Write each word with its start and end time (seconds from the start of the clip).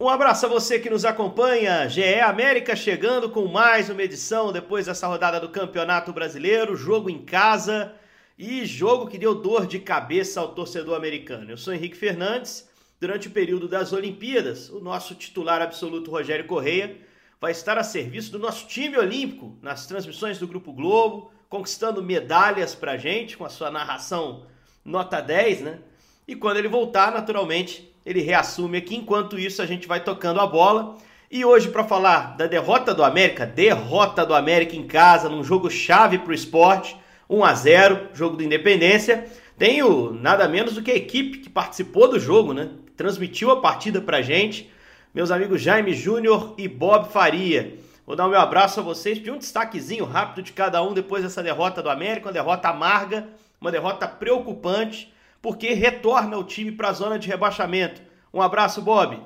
Um 0.00 0.08
abraço 0.08 0.46
a 0.46 0.48
você 0.48 0.78
que 0.78 0.88
nos 0.88 1.04
acompanha. 1.04 1.88
GE 1.88 2.20
América 2.20 2.76
chegando 2.76 3.28
com 3.28 3.48
mais 3.48 3.90
uma 3.90 4.00
edição 4.00 4.52
depois 4.52 4.86
dessa 4.86 5.08
rodada 5.08 5.40
do 5.40 5.48
Campeonato 5.48 6.12
Brasileiro, 6.12 6.76
jogo 6.76 7.10
em 7.10 7.24
casa 7.24 7.92
e 8.38 8.64
jogo 8.64 9.08
que 9.08 9.18
deu 9.18 9.34
dor 9.34 9.66
de 9.66 9.80
cabeça 9.80 10.38
ao 10.38 10.54
torcedor 10.54 10.94
americano. 10.94 11.50
Eu 11.50 11.56
sou 11.56 11.74
Henrique 11.74 11.96
Fernandes. 11.96 12.68
Durante 13.00 13.26
o 13.26 13.32
período 13.32 13.66
das 13.66 13.92
Olimpíadas, 13.92 14.70
o 14.70 14.78
nosso 14.78 15.16
titular 15.16 15.60
absoluto 15.60 16.12
Rogério 16.12 16.46
Correia 16.46 16.96
vai 17.40 17.50
estar 17.50 17.76
a 17.76 17.82
serviço 17.82 18.30
do 18.30 18.38
nosso 18.38 18.68
time 18.68 18.96
olímpico 18.96 19.58
nas 19.60 19.84
transmissões 19.88 20.38
do 20.38 20.46
Grupo 20.46 20.72
Globo, 20.72 21.32
conquistando 21.48 22.04
medalhas 22.04 22.72
pra 22.72 22.96
gente 22.96 23.36
com 23.36 23.44
a 23.44 23.48
sua 23.48 23.68
narração 23.68 24.46
nota 24.84 25.20
10, 25.20 25.60
né? 25.62 25.80
E 26.26 26.36
quando 26.36 26.58
ele 26.58 26.68
voltar, 26.68 27.10
naturalmente, 27.10 27.92
ele 28.04 28.20
reassume 28.20 28.78
aqui. 28.78 28.96
Enquanto 28.96 29.38
isso, 29.38 29.62
a 29.62 29.66
gente 29.66 29.86
vai 29.86 30.02
tocando 30.02 30.40
a 30.40 30.46
bola. 30.46 30.96
E 31.30 31.44
hoje, 31.44 31.68
para 31.68 31.84
falar 31.84 32.36
da 32.36 32.46
derrota 32.46 32.94
do 32.94 33.04
América, 33.04 33.44
derrota 33.44 34.24
do 34.24 34.34
América 34.34 34.74
em 34.74 34.86
casa, 34.86 35.28
num 35.28 35.44
jogo 35.44 35.70
chave 35.70 36.18
para 36.18 36.30
o 36.30 36.34
esporte, 36.34 36.96
1 37.28 37.44
a 37.44 37.54
0 37.54 38.08
jogo 38.14 38.36
do 38.36 38.42
Independência. 38.42 39.26
Tenho 39.58 40.12
nada 40.12 40.48
menos 40.48 40.74
do 40.74 40.82
que 40.82 40.90
a 40.90 40.96
equipe 40.96 41.38
que 41.38 41.50
participou 41.50 42.08
do 42.08 42.18
jogo, 42.18 42.54
né? 42.54 42.70
Transmitiu 42.96 43.50
a 43.50 43.60
partida 43.60 44.00
pra 44.00 44.22
gente. 44.22 44.70
Meus 45.14 45.30
amigos 45.30 45.60
Jaime 45.60 45.92
Júnior 45.92 46.54
e 46.56 46.66
Bob 46.66 47.10
Faria. 47.10 47.76
Vou 48.06 48.16
dar 48.16 48.26
o 48.26 48.30
meu 48.30 48.40
abraço 48.40 48.80
a 48.80 48.82
vocês, 48.82 49.18
pedir 49.18 49.30
um 49.30 49.36
destaquezinho 49.36 50.06
rápido 50.06 50.42
de 50.42 50.52
cada 50.52 50.82
um 50.82 50.94
depois 50.94 51.22
dessa 51.22 51.42
derrota 51.42 51.82
do 51.82 51.90
América, 51.90 52.28
uma 52.28 52.32
derrota 52.32 52.68
amarga, 52.68 53.28
uma 53.60 53.70
derrota 53.70 54.08
preocupante 54.08 55.12
porque 55.40 55.72
retorna 55.74 56.36
o 56.38 56.44
time 56.44 56.72
para 56.72 56.88
a 56.88 56.92
zona 56.92 57.18
de 57.18 57.28
rebaixamento. 57.28 58.02
Um 58.32 58.42
abraço, 58.42 58.82
Bob. 58.82 59.20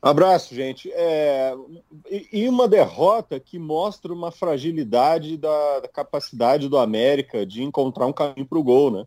Abraço, 0.00 0.54
gente. 0.54 0.90
É, 0.92 1.54
e 2.30 2.46
uma 2.46 2.68
derrota 2.68 3.40
que 3.40 3.58
mostra 3.58 4.12
uma 4.12 4.30
fragilidade 4.30 5.38
da, 5.38 5.80
da 5.80 5.88
capacidade 5.88 6.68
do 6.68 6.76
América 6.76 7.46
de 7.46 7.62
encontrar 7.62 8.06
um 8.06 8.12
caminho 8.12 8.46
para 8.46 8.58
o 8.58 8.62
gol, 8.62 8.90
né? 8.90 9.06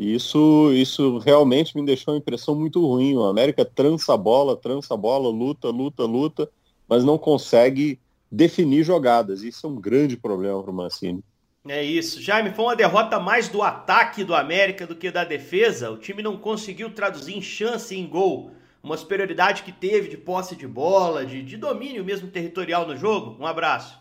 Isso, 0.00 0.72
isso 0.72 1.18
realmente 1.18 1.76
me 1.76 1.84
deixou 1.84 2.14
uma 2.14 2.18
impressão 2.18 2.54
muito 2.54 2.84
ruim. 2.84 3.14
O 3.14 3.22
América 3.22 3.64
trança 3.64 4.14
a 4.14 4.16
bola, 4.16 4.56
trança 4.56 4.94
a 4.94 4.96
bola, 4.96 5.28
luta, 5.28 5.68
luta, 5.68 6.04
luta, 6.04 6.50
mas 6.88 7.04
não 7.04 7.16
consegue 7.16 8.00
definir 8.32 8.82
jogadas. 8.82 9.42
Isso 9.42 9.66
é 9.66 9.70
um 9.70 9.76
grande 9.76 10.16
problema 10.16 10.60
para 10.62 10.70
o 10.70 10.74
Mancini. 10.74 11.22
É 11.68 11.82
isso. 11.82 12.22
Jaime, 12.22 12.50
foi 12.50 12.64
uma 12.64 12.76
derrota 12.76 13.20
mais 13.20 13.48
do 13.48 13.62
ataque 13.62 14.24
do 14.24 14.34
América 14.34 14.86
do 14.86 14.96
que 14.96 15.10
da 15.10 15.24
defesa. 15.24 15.90
O 15.90 15.98
time 15.98 16.22
não 16.22 16.38
conseguiu 16.38 16.94
traduzir 16.94 17.36
em 17.36 17.42
chance 17.42 17.94
em 17.94 18.08
gol. 18.08 18.52
Uma 18.82 18.96
superioridade 18.96 19.62
que 19.62 19.72
teve 19.72 20.08
de 20.08 20.16
posse 20.16 20.56
de 20.56 20.66
bola, 20.66 21.24
de, 21.26 21.42
de 21.42 21.58
domínio 21.58 22.02
mesmo 22.02 22.30
territorial 22.30 22.86
no 22.86 22.96
jogo. 22.96 23.36
Um 23.38 23.46
abraço. 23.46 24.00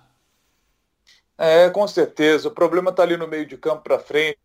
É, 1.38 1.70
com 1.70 1.86
certeza. 1.86 2.48
O 2.48 2.52
problema 2.52 2.92
está 2.92 3.04
ali 3.04 3.18
no 3.18 3.28
meio 3.28 3.46
de 3.46 3.58
campo 3.58 3.84
para 3.84 4.00
frente. 4.00 4.40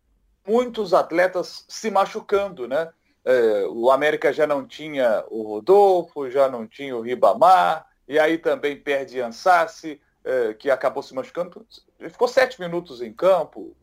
Muitos 0.47 0.93
atletas 0.93 1.65
se 1.69 1.91
machucando, 1.91 2.67
né? 2.67 2.91
É, 3.25 3.67
o 3.69 3.91
América 3.91 4.33
já 4.33 4.47
não 4.47 4.67
tinha 4.67 5.25
o 5.31 5.43
Rodolfo, 5.43 6.31
já 6.31 6.49
não 6.49 6.67
tinha 6.67 6.95
o 6.95 7.01
Ribamar, 7.01 7.87
e 8.07 8.19
aí 8.19 8.37
também 8.37 8.77
perde 8.77 9.21
Ansassi, 9.21 9.99
é, 10.23 10.53
que 10.53 10.71
acabou 10.71 11.03
se 11.03 11.15
machucando. 11.15 11.67
Ele 11.99 12.11
ficou 12.11 12.29
sete 12.29 12.61
minutos 12.61 13.01
em 13.01 13.13
campo. 13.13 13.77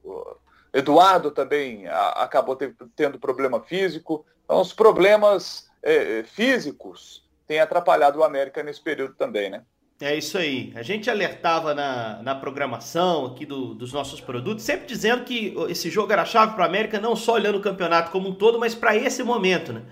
Eduardo 0.73 1.31
também 1.31 1.87
acabou 1.87 2.57
tendo 2.95 3.19
problema 3.19 3.59
físico. 3.61 4.25
Então, 4.45 4.61
os 4.61 4.73
problemas 4.73 5.69
é, 5.83 6.19
é, 6.19 6.23
físicos 6.23 7.23
têm 7.47 7.59
atrapalhado 7.59 8.19
o 8.19 8.23
América 8.23 8.63
nesse 8.63 8.81
período 8.81 9.13
também, 9.15 9.49
né? 9.49 9.63
É 9.99 10.15
isso 10.15 10.37
aí. 10.37 10.73
A 10.75 10.81
gente 10.81 11.09
alertava 11.09 11.75
na, 11.75 12.21
na 12.23 12.33
programação 12.33 13.27
aqui 13.27 13.45
do, 13.45 13.75
dos 13.75 13.93
nossos 13.93 14.19
produtos, 14.19 14.63
sempre 14.63 14.87
dizendo 14.87 15.23
que 15.23 15.53
esse 15.69 15.91
jogo 15.91 16.11
era 16.11 16.25
chave 16.25 16.53
para 16.53 16.63
o 16.63 16.65
América, 16.65 16.99
não 16.99 17.15
só 17.15 17.33
olhando 17.33 17.59
o 17.59 17.61
campeonato 17.61 18.09
como 18.09 18.29
um 18.29 18.33
todo, 18.33 18.59
mas 18.59 18.73
para 18.73 18.95
esse 18.95 19.23
momento, 19.23 19.71
né? 19.71 19.83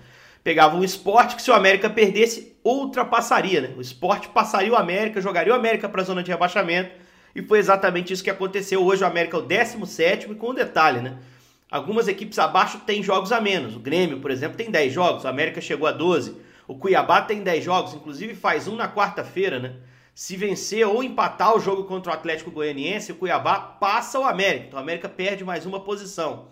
Pegava 0.42 0.74
um 0.74 0.82
esporte 0.82 1.36
que 1.36 1.42
se 1.42 1.50
o 1.50 1.54
América 1.54 1.88
perdesse, 1.88 2.58
ultrapassaria, 2.64 3.60
né? 3.60 3.74
O 3.76 3.80
esporte 3.80 4.28
passaria 4.30 4.72
o 4.72 4.76
América, 4.76 5.20
jogaria 5.20 5.52
o 5.52 5.56
América 5.56 5.88
para 5.88 6.00
a 6.00 6.04
zona 6.04 6.22
de 6.22 6.30
rebaixamento 6.30 6.90
e 7.34 7.42
foi 7.42 7.58
exatamente 7.58 8.12
isso 8.12 8.24
que 8.24 8.30
aconteceu. 8.30 8.84
Hoje 8.84 9.02
o 9.04 9.06
América 9.06 9.36
é 9.36 9.40
o 9.40 9.42
17 9.42 10.30
e 10.30 10.34
com 10.34 10.50
um 10.50 10.54
detalhe, 10.54 11.00
né? 11.00 11.18
Algumas 11.70 12.08
equipes 12.08 12.38
abaixo 12.38 12.80
têm 12.80 13.02
jogos 13.02 13.30
a 13.30 13.40
menos. 13.40 13.76
O 13.76 13.80
Grêmio, 13.80 14.18
por 14.18 14.30
exemplo, 14.30 14.56
tem 14.56 14.70
10 14.70 14.92
jogos, 14.92 15.24
o 15.24 15.28
América 15.28 15.60
chegou 15.60 15.86
a 15.86 15.92
12. 15.92 16.36
O 16.66 16.74
Cuiabá 16.76 17.22
tem 17.22 17.42
10 17.42 17.64
jogos, 17.64 17.94
inclusive 17.94 18.34
faz 18.34 18.66
um 18.66 18.74
na 18.74 18.88
quarta-feira, 18.92 19.58
né? 19.58 19.76
Se 20.14 20.36
vencer 20.36 20.86
ou 20.86 21.02
empatar 21.02 21.56
o 21.56 21.60
jogo 21.60 21.84
contra 21.84 22.12
o 22.12 22.14
Atlético 22.14 22.50
Goianiense, 22.50 23.12
o 23.12 23.14
Cuiabá 23.14 23.58
passa 23.58 24.18
o 24.18 24.24
América. 24.24 24.66
Então 24.66 24.78
o 24.78 24.82
América 24.82 25.08
perde 25.08 25.44
mais 25.44 25.64
uma 25.64 25.80
posição. 25.80 26.48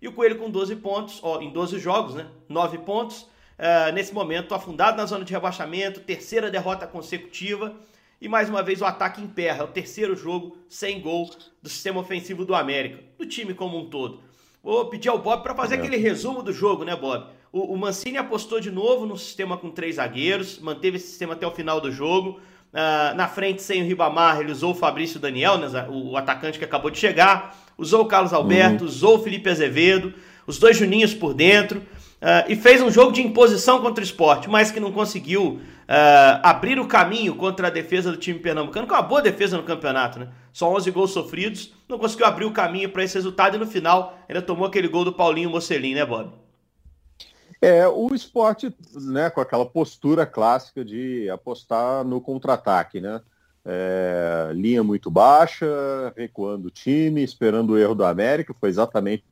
E 0.00 0.08
o 0.08 0.12
Coelho 0.12 0.38
com 0.38 0.48
12 0.48 0.76
pontos, 0.76 1.20
ó, 1.22 1.40
em 1.40 1.50
12 1.52 1.78
jogos, 1.78 2.14
né? 2.14 2.26
9 2.48 2.78
pontos. 2.78 3.22
Uh, 3.58 3.92
nesse 3.92 4.14
momento, 4.14 4.54
afundado 4.54 4.96
na 4.96 5.04
zona 5.04 5.24
de 5.24 5.32
rebaixamento, 5.32 6.00
terceira 6.00 6.50
derrota 6.50 6.86
consecutiva. 6.86 7.74
E 8.20 8.28
mais 8.28 8.50
uma 8.50 8.62
vez 8.62 8.82
o 8.82 8.84
ataque 8.84 9.22
emperra. 9.22 9.62
É 9.62 9.64
o 9.64 9.68
terceiro 9.68 10.14
jogo 10.14 10.58
sem 10.68 11.00
gol 11.00 11.30
do 11.62 11.68
sistema 11.68 12.00
ofensivo 12.00 12.44
do 12.44 12.54
América, 12.54 13.02
do 13.18 13.24
time 13.24 13.54
como 13.54 13.78
um 13.78 13.88
todo. 13.88 14.20
Vou 14.62 14.86
pedir 14.86 15.08
ao 15.08 15.18
Bob 15.18 15.42
para 15.42 15.54
fazer 15.54 15.76
é. 15.76 15.78
aquele 15.78 15.96
resumo 15.96 16.42
do 16.42 16.52
jogo, 16.52 16.84
né, 16.84 16.94
Bob? 16.94 17.26
O, 17.50 17.74
o, 17.74 17.78
Mancini 17.78 18.18
apostou 18.18 18.60
de 18.60 18.70
novo 18.70 19.06
no 19.06 19.16
sistema 19.16 19.56
com 19.56 19.70
três 19.70 19.96
zagueiros, 19.96 20.58
manteve 20.60 20.98
esse 20.98 21.08
sistema 21.08 21.32
até 21.32 21.46
o 21.46 21.50
final 21.50 21.80
do 21.80 21.90
jogo. 21.90 22.38
Uh, 22.72 23.16
na 23.16 23.26
frente, 23.26 23.62
sem 23.62 23.82
o 23.82 23.86
Ribamar, 23.86 24.38
ele 24.38 24.52
usou 24.52 24.72
o 24.72 24.74
Fabrício 24.74 25.18
Daniel, 25.18 25.58
né, 25.58 25.86
o, 25.88 26.10
o, 26.10 26.16
atacante 26.16 26.58
que 26.58 26.64
acabou 26.64 26.90
de 26.90 26.98
chegar. 26.98 27.56
Usou 27.76 28.02
o 28.02 28.06
Carlos 28.06 28.32
Alberto, 28.32 28.84
uhum. 28.84 28.90
usou 28.90 29.16
o 29.16 29.22
Felipe 29.22 29.48
Azevedo, 29.48 30.14
os 30.46 30.58
dois 30.58 30.76
Juninhos 30.76 31.14
por 31.14 31.32
dentro. 31.32 31.82
Uh, 32.20 32.44
e 32.50 32.56
fez 32.56 32.82
um 32.82 32.90
jogo 32.90 33.12
de 33.12 33.22
imposição 33.22 33.80
contra 33.80 34.02
o 34.02 34.04
esporte, 34.04 34.48
mas 34.48 34.70
que 34.70 34.78
não 34.78 34.92
conseguiu 34.92 35.54
uh, 35.54 36.40
abrir 36.42 36.78
o 36.78 36.86
caminho 36.86 37.34
contra 37.34 37.68
a 37.68 37.70
defesa 37.70 38.10
do 38.10 38.18
time 38.18 38.38
pernambucano, 38.38 38.86
que 38.86 38.92
é 38.92 38.96
uma 38.96 39.02
boa 39.02 39.22
defesa 39.22 39.56
no 39.56 39.62
campeonato, 39.62 40.18
né? 40.18 40.28
Só 40.52 40.70
11 40.70 40.90
gols 40.90 41.12
sofridos, 41.12 41.72
não 41.88 41.98
conseguiu 41.98 42.26
abrir 42.26 42.44
o 42.44 42.52
caminho 42.52 42.90
para 42.90 43.02
esse 43.02 43.14
resultado 43.14 43.56
e 43.56 43.58
no 43.58 43.66
final 43.66 44.18
ainda 44.28 44.42
tomou 44.42 44.66
aquele 44.66 44.86
gol 44.86 45.02
do 45.02 45.14
Paulinho 45.14 45.48
Mocelin, 45.48 45.94
né, 45.94 46.04
Bob? 46.04 46.30
É, 47.62 47.88
o 47.88 48.14
esporte, 48.14 48.74
né, 48.94 49.30
com 49.30 49.40
aquela 49.40 49.64
postura 49.64 50.26
clássica 50.26 50.84
de 50.84 51.28
apostar 51.30 52.04
no 52.04 52.20
contra-ataque, 52.20 53.00
né? 53.00 53.20
É, 53.64 54.50
linha 54.54 54.82
muito 54.82 55.10
baixa, 55.10 55.66
recuando 56.16 56.68
o 56.68 56.70
time, 56.70 57.22
esperando 57.22 57.70
o 57.70 57.78
erro 57.78 57.94
do 57.94 58.04
América, 58.04 58.54
foi 58.58 58.68
exatamente 58.68 59.24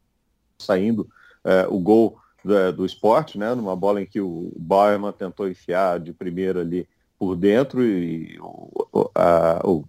saindo 0.58 1.08
é, 1.44 1.66
o 1.68 1.78
gol 1.78 2.18
do, 2.44 2.72
do 2.72 2.86
esporte, 2.86 3.38
né? 3.38 3.54
Numa 3.54 3.76
bola 3.76 4.02
em 4.02 4.06
que 4.06 4.20
o 4.20 4.52
Bauerman 4.56 5.12
tentou 5.12 5.48
enfiar 5.48 5.98
de 5.98 6.12
primeira 6.12 6.60
ali 6.60 6.88
por 7.18 7.34
dentro 7.34 7.84
e 7.84 8.38
o, 8.40 9.10
a, 9.14 9.60
o, 9.64 9.84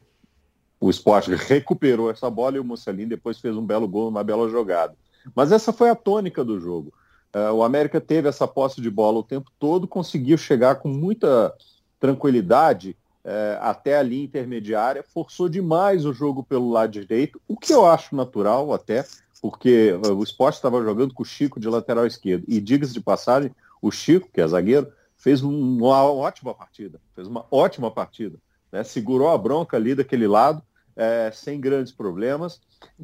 o 0.79 0.89
esporte 0.89 1.33
recuperou 1.33 2.09
essa 2.09 2.29
bola 2.29 2.57
e 2.57 2.59
o 2.59 2.63
Mussolini 2.63 3.05
depois 3.05 3.39
fez 3.39 3.55
um 3.55 3.65
belo 3.65 3.87
gol, 3.87 4.09
uma 4.09 4.23
bela 4.23 4.49
jogada. 4.49 4.95
Mas 5.35 5.51
essa 5.51 5.71
foi 5.71 5.89
a 5.89 5.95
tônica 5.95 6.43
do 6.43 6.59
jogo. 6.59 6.93
Uh, 7.35 7.53
o 7.53 7.63
América 7.63 8.01
teve 8.01 8.27
essa 8.27 8.47
posse 8.47 8.81
de 8.81 8.89
bola 8.89 9.19
o 9.19 9.23
tempo 9.23 9.51
todo, 9.59 9.87
conseguiu 9.87 10.37
chegar 10.37 10.75
com 10.75 10.89
muita 10.89 11.53
tranquilidade 11.99 12.97
uh, 13.23 13.61
até 13.61 13.97
a 13.97 14.01
linha 14.01 14.23
intermediária, 14.23 15.03
forçou 15.03 15.47
demais 15.47 16.05
o 16.05 16.13
jogo 16.13 16.43
pelo 16.43 16.71
lado 16.71 16.91
direito, 16.91 17.39
o 17.47 17.55
que 17.55 17.71
eu 17.71 17.85
acho 17.85 18.15
natural 18.15 18.73
até, 18.73 19.05
porque 19.41 19.93
o 19.93 20.23
esporte 20.23 20.55
estava 20.55 20.83
jogando 20.83 21.13
com 21.13 21.23
o 21.23 21.25
Chico 21.25 21.59
de 21.59 21.67
lateral 21.67 22.05
esquerdo. 22.05 22.43
E 22.47 22.59
diga-se 22.59 22.93
de 22.93 23.01
passagem, 23.01 23.51
o 23.81 23.91
Chico, 23.91 24.29
que 24.33 24.41
é 24.41 24.47
zagueiro, 24.47 24.91
fez 25.17 25.41
uma 25.41 26.03
ótima 26.03 26.53
partida. 26.53 26.99
Fez 27.15 27.27
uma 27.27 27.45
ótima 27.49 27.89
partida. 27.89 28.37
Né? 28.71 28.83
Segurou 28.83 29.29
a 29.29 29.37
bronca 29.37 29.77
ali 29.77 29.95
daquele 29.95 30.27
lado, 30.27 30.61
é, 30.95 31.31
sem 31.33 31.59
grandes 31.59 31.91
problemas. 31.91 32.59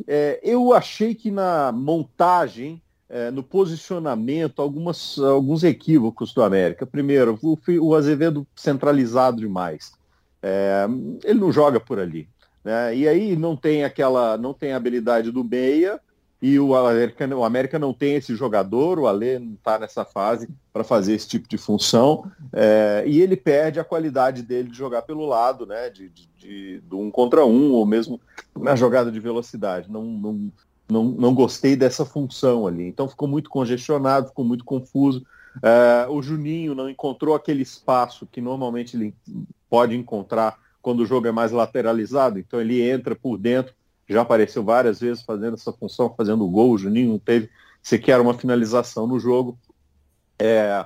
É, 0.07 0.39
eu 0.43 0.73
achei 0.73 1.15
que 1.15 1.31
na 1.31 1.71
montagem, 1.71 2.81
é, 3.07 3.31
no 3.31 3.43
posicionamento, 3.43 4.61
algumas, 4.61 5.17
alguns 5.19 5.63
equívocos 5.63 6.33
do 6.33 6.43
América. 6.43 6.85
Primeiro, 6.85 7.39
o, 7.41 7.57
o 7.81 7.95
Azevedo 7.95 8.45
centralizado 8.55 9.37
demais. 9.37 9.93
É, 10.43 10.85
ele 11.23 11.39
não 11.39 11.51
joga 11.51 11.79
por 11.79 11.97
ali. 11.97 12.27
Né? 12.63 12.97
E 12.97 13.07
aí 13.07 13.35
não 13.35 13.55
tem 13.55 13.85
aquela, 13.85 14.37
não 14.37 14.53
tem 14.53 14.73
a 14.73 14.77
habilidade 14.77 15.31
do 15.31 15.43
meia 15.43 15.99
e 16.41 16.59
o 16.59 16.75
América, 16.75 17.35
o 17.35 17.43
América 17.43 17.79
não 17.79 17.93
tem 17.93 18.15
esse 18.15 18.35
jogador, 18.35 18.99
o 18.99 19.07
Alê 19.07 19.39
não 19.39 19.53
está 19.53 19.79
nessa 19.79 20.03
fase 20.03 20.49
para 20.71 20.83
fazer 20.83 21.13
esse 21.13 21.27
tipo 21.27 21.47
de 21.47 21.57
função, 21.57 22.29
é, 22.51 23.03
e 23.07 23.21
ele 23.21 23.37
perde 23.37 23.79
a 23.79 23.83
qualidade 23.83 24.41
dele 24.43 24.69
de 24.69 24.77
jogar 24.77 25.03
pelo 25.03 25.25
lado, 25.25 25.65
né, 25.65 25.89
de, 25.89 26.09
de, 26.09 26.29
de, 26.37 26.81
de 26.81 26.95
um 26.95 27.09
contra 27.09 27.45
um, 27.45 27.71
ou 27.71 27.85
mesmo 27.85 28.19
na 28.55 28.75
jogada 28.75 29.11
de 29.11 29.19
velocidade. 29.19 29.89
Não, 29.89 30.03
não, 30.03 30.51
não, 30.89 31.03
não 31.05 31.33
gostei 31.33 31.75
dessa 31.75 32.05
função 32.05 32.67
ali. 32.67 32.87
Então 32.87 33.07
ficou 33.07 33.27
muito 33.27 33.49
congestionado, 33.49 34.27
ficou 34.27 34.45
muito 34.45 34.63
confuso. 34.63 35.25
É, 35.63 36.07
o 36.09 36.21
Juninho 36.21 36.75
não 36.75 36.89
encontrou 36.89 37.33
aquele 37.33 37.63
espaço 37.63 38.27
que 38.29 38.41
normalmente 38.41 38.95
ele 38.95 39.13
pode 39.69 39.95
encontrar 39.95 40.59
quando 40.81 40.99
o 40.99 41.05
jogo 41.05 41.25
é 41.27 41.31
mais 41.31 41.51
lateralizado, 41.51 42.37
então 42.37 42.61
ele 42.61 42.79
entra 42.87 43.15
por 43.15 43.39
dentro, 43.39 43.73
já 44.07 44.21
apareceu 44.21 44.63
várias 44.63 44.99
vezes 44.99 45.23
fazendo 45.23 45.55
essa 45.55 45.71
função, 45.71 46.13
fazendo 46.15 46.47
gol, 46.47 46.71
o 46.71 46.77
Juninho 46.77 47.11
não 47.11 47.19
teve 47.19 47.49
sequer 47.81 48.19
uma 48.19 48.33
finalização 48.33 49.07
no 49.07 49.19
jogo. 49.19 49.57
É, 50.37 50.85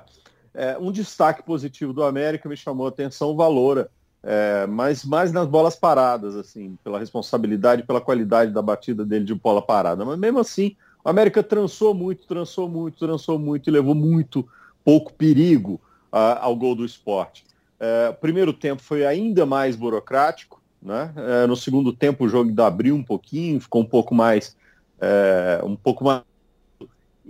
é, 0.54 0.78
um 0.78 0.92
destaque 0.92 1.44
positivo 1.44 1.94
do 1.94 2.04
América 2.04 2.50
me 2.50 2.58
chamou 2.58 2.86
a 2.86 2.90
atenção 2.90 3.30
o 3.30 3.36
Valora, 3.36 3.90
é, 4.22 4.68
mas 4.68 5.06
mais 5.06 5.32
nas 5.32 5.48
bolas 5.48 5.76
paradas, 5.76 6.36
assim, 6.36 6.78
pela 6.84 7.00
responsabilidade, 7.00 7.84
pela 7.84 8.02
qualidade 8.02 8.52
da 8.52 8.62
batida 8.62 9.06
dele 9.06 9.26
de 9.26 9.34
bola 9.34 9.62
parada. 9.62 10.04
Mas 10.04 10.20
mesmo 10.20 10.40
assim, 10.40 10.76
o 11.04 11.10
América 11.10 11.42
trançou 11.42 11.94
muito, 11.94 12.28
trançou 12.28 12.68
muito, 12.68 13.00
trançou 13.00 13.40
muito 13.40 13.70
e 13.70 13.72
levou 13.72 13.96
muito 13.96 14.48
pouco 14.84 15.14
perigo 15.14 15.76
uh, 16.12 16.40
ao 16.42 16.56
gol 16.56 16.76
do 16.76 16.86
esporte. 16.86 17.46
Uh, 17.80 18.14
primeiro 18.20 18.52
tempo 18.52 18.82
foi 18.82 19.06
ainda 19.06 19.46
mais 19.46 19.76
burocrático, 19.76 20.59
né? 20.82 21.14
Uh, 21.16 21.48
no 21.48 21.56
segundo 21.56 21.92
tempo 21.92 22.26
o 22.26 22.30
jogo 22.30 22.50
ainda 22.50 22.66
abriu 22.66 22.96
um 22.96 23.04
pouquinho, 23.04 23.60
ficou 23.60 23.82
um 23.82 23.86
pouco 23.86 24.16
mais 24.16 24.56
é, 25.00 25.62
um 25.64 25.76
pouco 25.76 26.04
mais 26.04 26.24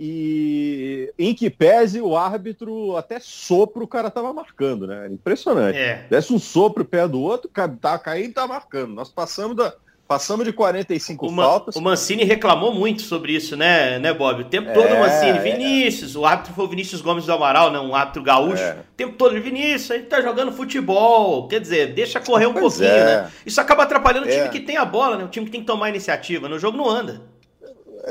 e 0.02 1.12
em 1.18 1.34
que 1.34 1.50
pese 1.50 2.00
o 2.00 2.16
árbitro 2.16 2.96
até 2.96 3.20
sopro 3.20 3.84
o 3.84 3.88
cara 3.88 4.10
tava 4.10 4.32
marcando, 4.32 4.86
né? 4.86 5.06
Impressionante. 5.08 5.76
É. 5.76 6.06
Desse 6.08 6.32
um 6.32 6.38
sopro 6.38 6.86
pé 6.86 7.06
do 7.06 7.20
outro, 7.20 7.50
tá 7.78 7.98
caindo 7.98 8.30
e 8.30 8.32
tá 8.32 8.46
marcando. 8.46 8.94
Nós 8.94 9.10
passamos 9.10 9.54
da 9.54 9.74
passamos 10.10 10.44
de 10.44 10.52
45 10.52 11.24
o 11.24 11.36
faltas. 11.36 11.76
O 11.76 11.80
Mancini 11.80 12.24
reclamou 12.24 12.74
muito 12.74 13.02
sobre 13.02 13.32
isso, 13.32 13.56
né, 13.56 13.96
né, 14.00 14.12
Bob? 14.12 14.42
O 14.42 14.44
tempo 14.44 14.74
todo 14.74 14.88
é, 14.88 14.94
o 14.94 14.98
Mancini, 14.98 15.38
é. 15.38 15.40
Vinícius, 15.40 16.16
é. 16.16 16.18
o 16.18 16.26
árbitro 16.26 16.52
foi 16.52 16.64
o 16.64 16.68
Vinícius 16.68 17.00
Gomes 17.00 17.26
do 17.26 17.32
Amaral, 17.32 17.70
né, 17.70 17.78
um 17.78 17.94
árbitro 17.94 18.20
gaúcho. 18.20 18.60
É. 18.60 18.80
O 18.80 18.96
tempo 18.96 19.16
todo, 19.16 19.40
Vinícius, 19.40 19.92
a 19.92 19.94
gente 19.98 20.08
tá 20.08 20.20
jogando 20.20 20.50
futebol, 20.50 21.46
quer 21.46 21.60
dizer, 21.60 21.94
deixa 21.94 22.18
correr 22.18 22.46
um 22.46 22.52
pois 22.52 22.76
pouquinho, 22.76 22.90
é. 22.90 23.04
né? 23.04 23.32
Isso 23.46 23.60
acaba 23.60 23.84
atrapalhando 23.84 24.26
o 24.26 24.28
time 24.28 24.48
que 24.48 24.58
tem 24.58 24.76
a 24.76 24.84
bola, 24.84 25.16
né? 25.16 25.22
O 25.22 25.28
time 25.28 25.46
que 25.46 25.52
tem 25.52 25.60
que 25.60 25.66
tomar 25.68 25.88
iniciativa. 25.90 26.48
No 26.48 26.58
jogo 26.58 26.76
não 26.76 26.90
anda. 26.90 27.22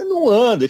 Não 0.07 0.29
anda, 0.29 0.69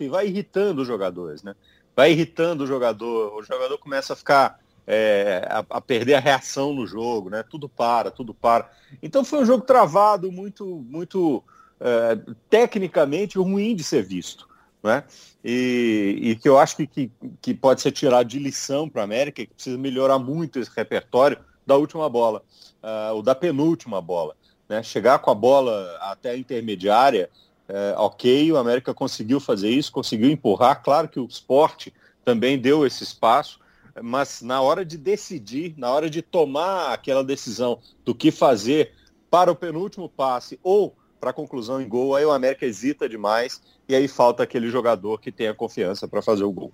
e 0.00 0.08
vai 0.08 0.26
irritando 0.26 0.80
os 0.80 0.88
jogadores, 0.88 1.42
né? 1.42 1.54
Vai 1.94 2.12
irritando 2.12 2.64
o 2.64 2.66
jogador, 2.66 3.36
o 3.36 3.42
jogador 3.42 3.76
começa 3.76 4.14
a 4.14 4.16
ficar 4.16 4.58
é, 4.86 5.46
a, 5.50 5.64
a, 5.70 5.80
perder 5.80 6.14
a 6.14 6.20
reação 6.20 6.72
no 6.72 6.86
jogo, 6.86 7.30
né? 7.30 7.42
Tudo 7.42 7.68
para, 7.68 8.10
tudo 8.10 8.32
para. 8.32 8.70
Então 9.02 9.24
foi 9.24 9.40
um 9.40 9.46
jogo 9.46 9.64
travado, 9.64 10.30
muito, 10.30 10.84
muito 10.88 11.42
é, 11.80 12.18
tecnicamente 12.48 13.38
ruim 13.38 13.74
de 13.74 13.82
ser 13.82 14.02
visto, 14.02 14.48
né? 14.82 15.04
E, 15.44 16.18
e 16.20 16.36
que 16.36 16.48
eu 16.48 16.58
acho 16.58 16.76
que, 16.76 16.86
que, 16.86 17.10
que, 17.40 17.54
pode 17.54 17.80
ser 17.80 17.92
tirado 17.92 18.26
de 18.26 18.38
lição 18.38 18.88
para 18.88 19.02
a 19.02 19.04
América, 19.04 19.44
que 19.44 19.54
precisa 19.54 19.78
melhorar 19.78 20.18
muito 20.18 20.58
esse 20.58 20.70
repertório 20.74 21.38
da 21.66 21.76
última 21.76 22.08
bola, 22.08 22.42
uh, 22.82 23.14
o 23.14 23.22
da 23.22 23.34
penúltima 23.34 24.00
bola, 24.00 24.34
né? 24.68 24.82
Chegar 24.82 25.18
com 25.18 25.30
a 25.30 25.34
bola 25.34 25.96
até 26.00 26.30
a 26.30 26.36
intermediária 26.36 27.28
é, 27.68 27.94
ok, 27.96 28.52
o 28.52 28.56
América 28.56 28.94
conseguiu 28.94 29.40
fazer 29.40 29.70
isso, 29.70 29.90
conseguiu 29.90 30.30
empurrar. 30.30 30.82
Claro 30.82 31.08
que 31.08 31.18
o 31.18 31.26
esporte 31.26 31.92
também 32.24 32.58
deu 32.58 32.86
esse 32.86 33.02
espaço, 33.02 33.58
mas 34.02 34.42
na 34.42 34.60
hora 34.60 34.84
de 34.84 34.96
decidir, 34.96 35.74
na 35.76 35.90
hora 35.90 36.08
de 36.10 36.22
tomar 36.22 36.92
aquela 36.92 37.24
decisão 37.24 37.78
do 38.04 38.14
que 38.14 38.30
fazer 38.30 38.92
para 39.30 39.50
o 39.50 39.56
penúltimo 39.56 40.08
passe 40.08 40.58
ou 40.62 40.96
para 41.20 41.30
a 41.30 41.32
conclusão 41.32 41.80
em 41.80 41.88
gol, 41.88 42.14
aí 42.14 42.24
o 42.24 42.30
América 42.30 42.66
hesita 42.66 43.08
demais 43.08 43.60
e 43.88 43.94
aí 43.94 44.06
falta 44.06 44.42
aquele 44.42 44.70
jogador 44.70 45.20
que 45.20 45.32
tenha 45.32 45.54
confiança 45.54 46.06
para 46.06 46.22
fazer 46.22 46.44
o 46.44 46.52
gol. 46.52 46.72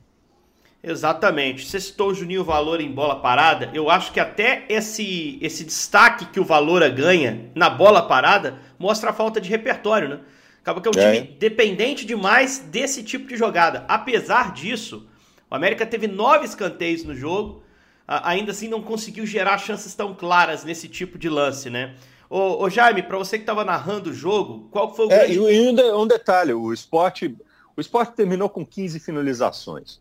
Exatamente. 0.82 1.64
Você 1.64 1.78
citou 1.78 2.10
o 2.10 2.14
Juninho 2.14 2.42
Valor 2.42 2.80
em 2.80 2.90
bola 2.90 3.20
parada. 3.20 3.70
Eu 3.72 3.88
acho 3.88 4.12
que 4.12 4.18
até 4.18 4.64
esse, 4.68 5.38
esse 5.40 5.64
destaque 5.64 6.26
que 6.26 6.40
o 6.40 6.44
Valora 6.44 6.88
ganha 6.88 7.50
na 7.54 7.70
bola 7.70 8.02
parada 8.02 8.58
mostra 8.78 9.10
a 9.10 9.12
falta 9.12 9.40
de 9.40 9.48
repertório, 9.48 10.08
né? 10.08 10.20
Acaba 10.60 10.80
que 10.80 10.88
é 10.88 10.90
um 10.90 10.92
time 10.92 11.18
é. 11.18 11.38
dependente 11.38 12.04
demais 12.04 12.58
desse 12.58 13.02
tipo 13.02 13.28
de 13.28 13.36
jogada. 13.36 13.84
Apesar 13.88 14.52
disso, 14.52 15.08
o 15.52 15.54
América 15.54 15.84
teve 15.84 16.06
nove 16.06 16.46
escanteios 16.46 17.04
no 17.04 17.14
jogo, 17.14 17.62
ainda 18.08 18.52
assim 18.52 18.68
não 18.68 18.80
conseguiu 18.80 19.26
gerar 19.26 19.58
chances 19.58 19.94
tão 19.94 20.14
claras 20.14 20.64
nesse 20.64 20.88
tipo 20.88 21.18
de 21.18 21.28
lance, 21.28 21.68
né? 21.68 21.94
Ô, 22.30 22.64
ô 22.64 22.70
Jaime, 22.70 23.02
para 23.02 23.18
você 23.18 23.36
que 23.36 23.42
estava 23.42 23.62
narrando 23.62 24.08
o 24.08 24.14
jogo, 24.14 24.66
qual 24.70 24.96
foi 24.96 25.08
o 25.08 25.12
é, 25.12 25.26
grande... 25.26 25.34
E 25.34 25.92
um, 25.92 26.06
detalhe, 26.06 26.54
o 26.54 26.72
esporte, 26.72 27.36
o 27.76 27.82
esporte 27.82 28.14
terminou 28.14 28.48
com 28.48 28.64
15 28.64 28.98
finalizações. 28.98 30.00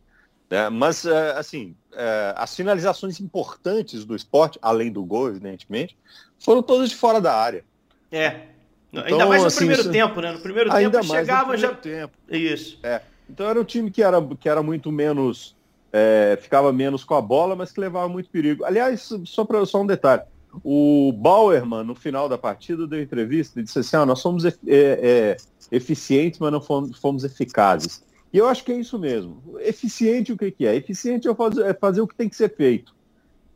Né? 0.50 0.70
Mas, 0.70 1.04
é, 1.04 1.32
assim, 1.32 1.76
é, 1.92 2.34
as 2.38 2.56
finalizações 2.56 3.20
importantes 3.20 4.06
do 4.06 4.16
esporte, 4.16 4.58
além 4.62 4.90
do 4.90 5.04
gol, 5.04 5.28
evidentemente, 5.28 5.98
foram 6.40 6.64
todas 6.64 6.90
de 6.90 6.96
fora 6.96 7.20
da 7.20 7.36
área. 7.36 7.66
É, 8.10 8.44
então, 8.90 9.04
ainda 9.04 9.26
mais 9.26 9.42
no 9.42 9.48
assim, 9.50 9.58
primeiro 9.58 9.82
isso... 9.82 9.92
tempo, 9.92 10.22
né? 10.22 10.32
No 10.32 10.40
primeiro 10.40 10.72
ainda 10.72 11.00
tempo 11.02 11.10
mais 11.10 11.20
chegava 11.20 11.58
já. 11.58 11.74
Tempo. 11.76 12.14
Isso. 12.30 12.80
É. 12.84 13.02
Então 13.32 13.48
era 13.48 13.60
um 13.60 13.64
time 13.64 13.90
que 13.90 14.04
era, 14.04 14.22
que 14.36 14.50
era 14.50 14.62
muito 14.62 14.92
menos. 14.92 15.56
É, 15.94 16.38
ficava 16.42 16.72
menos 16.72 17.04
com 17.04 17.16
a 17.16 17.22
bola, 17.22 17.56
mas 17.56 17.72
que 17.72 17.80
levava 17.80 18.08
muito 18.08 18.30
perigo. 18.30 18.64
Aliás, 18.64 19.10
só, 19.26 19.46
pra, 19.46 19.66
só 19.66 19.82
um 19.82 19.88
detalhe. 19.88 20.24
O 20.64 21.14
Bauerman, 21.14 21.84
no 21.84 21.96
final 21.96 22.28
da 22.28 22.38
partida, 22.38 22.86
deu 22.86 23.02
entrevista 23.02 23.60
e 23.60 23.64
disse 23.64 23.80
assim: 23.80 23.96
ah, 23.96 24.06
nós 24.06 24.20
somos 24.20 24.44
é, 24.44 24.54
é, 24.68 25.38
eficientes, 25.72 26.40
mas 26.40 26.52
não 26.52 26.62
fomos, 26.62 26.98
fomos, 27.00 27.24
eficazes. 27.24 28.04
E 28.34 28.38
eu 28.38 28.48
acho 28.48 28.64
que 28.66 28.72
é 28.72 28.76
isso 28.76 29.00
mesmo. 29.00 29.42
Eficiente 29.60 30.34
o 30.34 30.38
que, 30.38 30.52
que 30.52 30.66
é? 30.66 30.76
Eficiente 30.76 31.28
é 31.28 31.34
fazer, 31.34 31.66
é 31.66 31.74
fazer 31.74 32.02
o 32.02 32.08
que 32.08 32.16
tem 32.16 32.28
que 32.28 32.36
ser 32.36 32.54
feito. 32.54 32.94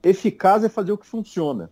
Eficaz 0.01 0.63
é 0.63 0.69
fazer 0.69 0.93
o 0.93 0.97
que 0.97 1.05
funciona. 1.05 1.69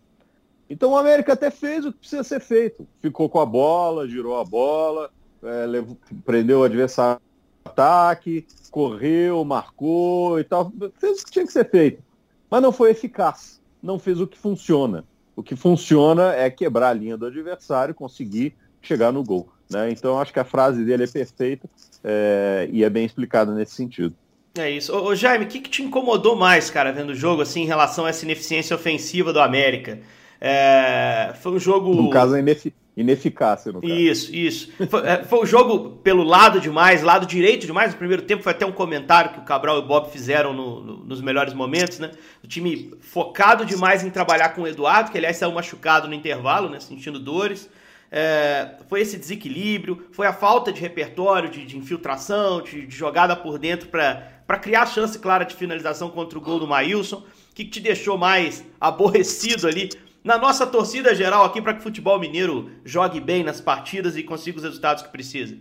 Então 0.69 0.91
o 0.91 0.97
América 0.97 1.33
até 1.33 1.49
fez 1.49 1.85
o 1.85 1.91
que 1.91 1.99
precisa 1.99 2.23
ser 2.23 2.41
feito. 2.41 2.85
Ficou 3.01 3.29
com 3.29 3.39
a 3.39 3.45
bola, 3.45 4.07
girou 4.07 4.37
a 4.39 4.43
bola, 4.43 5.09
é, 5.41 5.65
levou, 5.65 5.97
prendeu 6.25 6.59
o 6.59 6.63
adversário 6.63 7.21
ataque, 7.65 8.45
correu, 8.71 9.43
marcou 9.43 10.39
e 10.39 10.43
tal. 10.43 10.71
Fez 10.99 11.21
o 11.21 11.25
que 11.25 11.31
tinha 11.31 11.45
que 11.45 11.53
ser 11.53 11.69
feito. 11.69 12.01
Mas 12.49 12.61
não 12.61 12.71
foi 12.71 12.91
eficaz. 12.91 13.61
Não 13.81 13.99
fez 13.99 14.19
o 14.19 14.27
que 14.27 14.37
funciona. 14.37 15.03
O 15.35 15.41
que 15.41 15.55
funciona 15.55 16.33
é 16.33 16.49
quebrar 16.49 16.89
a 16.89 16.93
linha 16.93 17.17
do 17.17 17.25
adversário, 17.25 17.93
conseguir 17.93 18.55
chegar 18.81 19.11
no 19.11 19.23
gol. 19.23 19.49
Né? 19.69 19.91
Então 19.91 20.19
acho 20.19 20.31
que 20.31 20.39
a 20.39 20.45
frase 20.45 20.83
dele 20.83 21.03
é 21.03 21.07
perfeita 21.07 21.67
é, 22.03 22.69
e 22.71 22.83
é 22.83 22.89
bem 22.89 23.05
explicada 23.05 23.53
nesse 23.53 23.73
sentido. 23.73 24.15
É 24.55 24.69
isso. 24.69 24.95
Ô, 24.95 25.05
ô 25.05 25.15
Jaime, 25.15 25.45
o 25.45 25.47
que, 25.47 25.59
que 25.59 25.69
te 25.69 25.81
incomodou 25.81 26.35
mais, 26.35 26.69
cara, 26.69 26.91
vendo 26.91 27.09
o 27.09 27.15
jogo, 27.15 27.41
assim, 27.41 27.61
em 27.61 27.65
relação 27.65 28.05
a 28.05 28.09
essa 28.09 28.23
ineficiência 28.23 28.75
ofensiva 28.75 29.33
do 29.33 29.39
América? 29.39 29.99
É, 30.39 31.33
foi 31.41 31.53
um 31.53 31.59
jogo. 31.59 31.93
No 31.95 32.09
caso, 32.09 32.37
inefic... 32.37 32.75
ineficácia. 32.95 33.71
No 33.71 33.81
caso. 33.81 33.93
Isso, 33.93 34.35
isso. 34.35 34.71
Foi, 34.89 35.07
é, 35.07 35.23
foi 35.23 35.41
um 35.41 35.45
jogo 35.45 35.97
pelo 36.03 36.23
lado 36.23 36.61
demais, 36.61 37.01
lado 37.01 37.25
direito 37.25 37.65
demais. 37.65 37.91
No 37.91 37.97
primeiro 37.97 38.23
tempo 38.23 38.43
foi 38.43 38.51
até 38.51 38.65
um 38.65 38.71
comentário 38.71 39.31
que 39.31 39.39
o 39.39 39.43
Cabral 39.43 39.77
e 39.77 39.79
o 39.79 39.85
Bob 39.85 40.11
fizeram 40.11 40.53
no, 40.53 40.81
no, 40.81 40.97
nos 41.05 41.21
melhores 41.21 41.53
momentos, 41.53 41.99
né? 41.99 42.11
O 42.43 42.47
time 42.47 42.93
focado 43.01 43.65
demais 43.65 44.03
em 44.03 44.09
trabalhar 44.09 44.49
com 44.49 44.61
o 44.61 44.67
Eduardo, 44.67 45.11
que 45.11 45.17
aliás 45.17 45.37
saiu 45.37 45.51
machucado 45.51 46.07
no 46.07 46.13
intervalo, 46.13 46.69
né? 46.69 46.79
Sentindo 46.79 47.19
dores. 47.19 47.69
É, 48.15 48.75
foi 48.87 49.01
esse 49.01 49.17
desequilíbrio, 49.17 50.05
foi 50.11 50.27
a 50.27 50.33
falta 50.33 50.71
de 50.71 50.79
repertório, 50.79 51.49
de, 51.49 51.65
de 51.65 51.75
infiltração, 51.75 52.61
de, 52.61 52.85
de, 52.85 52.95
jogada 52.95 53.35
por 53.35 53.57
dentro 53.57 53.87
para 53.87 54.59
criar 54.61 54.85
chance 54.85 55.17
clara 55.17 55.43
de 55.43 55.55
finalização 55.55 56.11
contra 56.11 56.37
o 56.37 56.41
gol 56.41 56.59
do 56.59 56.67
Maílson. 56.67 57.23
Que 57.55 57.65
te 57.65 57.79
deixou 57.79 58.17
mais 58.17 58.63
aborrecido 58.79 59.67
ali 59.67 59.89
na 60.23 60.37
nossa 60.37 60.65
torcida 60.65 61.13
geral 61.13 61.43
aqui 61.43 61.61
para 61.61 61.73
que 61.73 61.79
o 61.79 61.83
futebol 61.83 62.19
mineiro 62.19 62.71
jogue 62.85 63.19
bem 63.19 63.43
nas 63.43 63.59
partidas 63.59 64.15
e 64.15 64.23
consiga 64.23 64.57
os 64.57 64.63
resultados 64.63 65.03
que 65.03 65.09
precisa? 65.09 65.57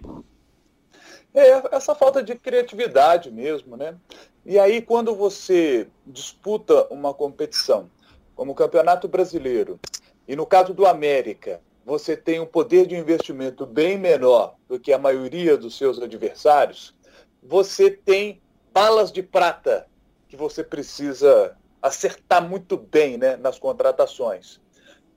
É, 1.35 1.75
essa 1.75 1.95
falta 1.95 2.23
de 2.23 2.35
criatividade 2.35 3.31
mesmo, 3.31 3.77
né? 3.77 3.97
E 4.45 4.59
aí, 4.59 4.83
quando 4.83 5.15
você 5.15 5.89
disputa 6.07 6.87
uma 6.91 7.15
competição, 7.15 7.91
como 8.35 8.53
o 8.53 8.55
Campeonato 8.55 9.09
Brasileiro, 9.09 9.81
e 10.29 10.37
no 10.37 10.45
caso 10.45 10.75
do 10.75 10.87
América, 10.87 11.61
você 11.85 12.17
tem 12.17 12.39
um 12.39 12.47
poder 12.47 12.87
de 12.87 12.95
investimento 12.95 13.67
bem 13.67 13.99
menor 13.99 14.57
do 14.69 14.79
que 14.79 14.93
a 14.93 14.99
maioria 14.99 15.57
dos 15.57 15.77
seus 15.77 16.01
adversários, 16.01 16.95
você 17.43 17.91
tem 17.91 18.41
balas 18.73 19.11
de 19.11 19.23
prata 19.23 19.87
que 20.29 20.37
você 20.37 20.63
precisa 20.63 21.57
acertar 21.83 22.49
muito 22.49 22.77
bem 22.77 23.19
né, 23.19 23.37
nas 23.37 23.59
contratações. 23.59 24.61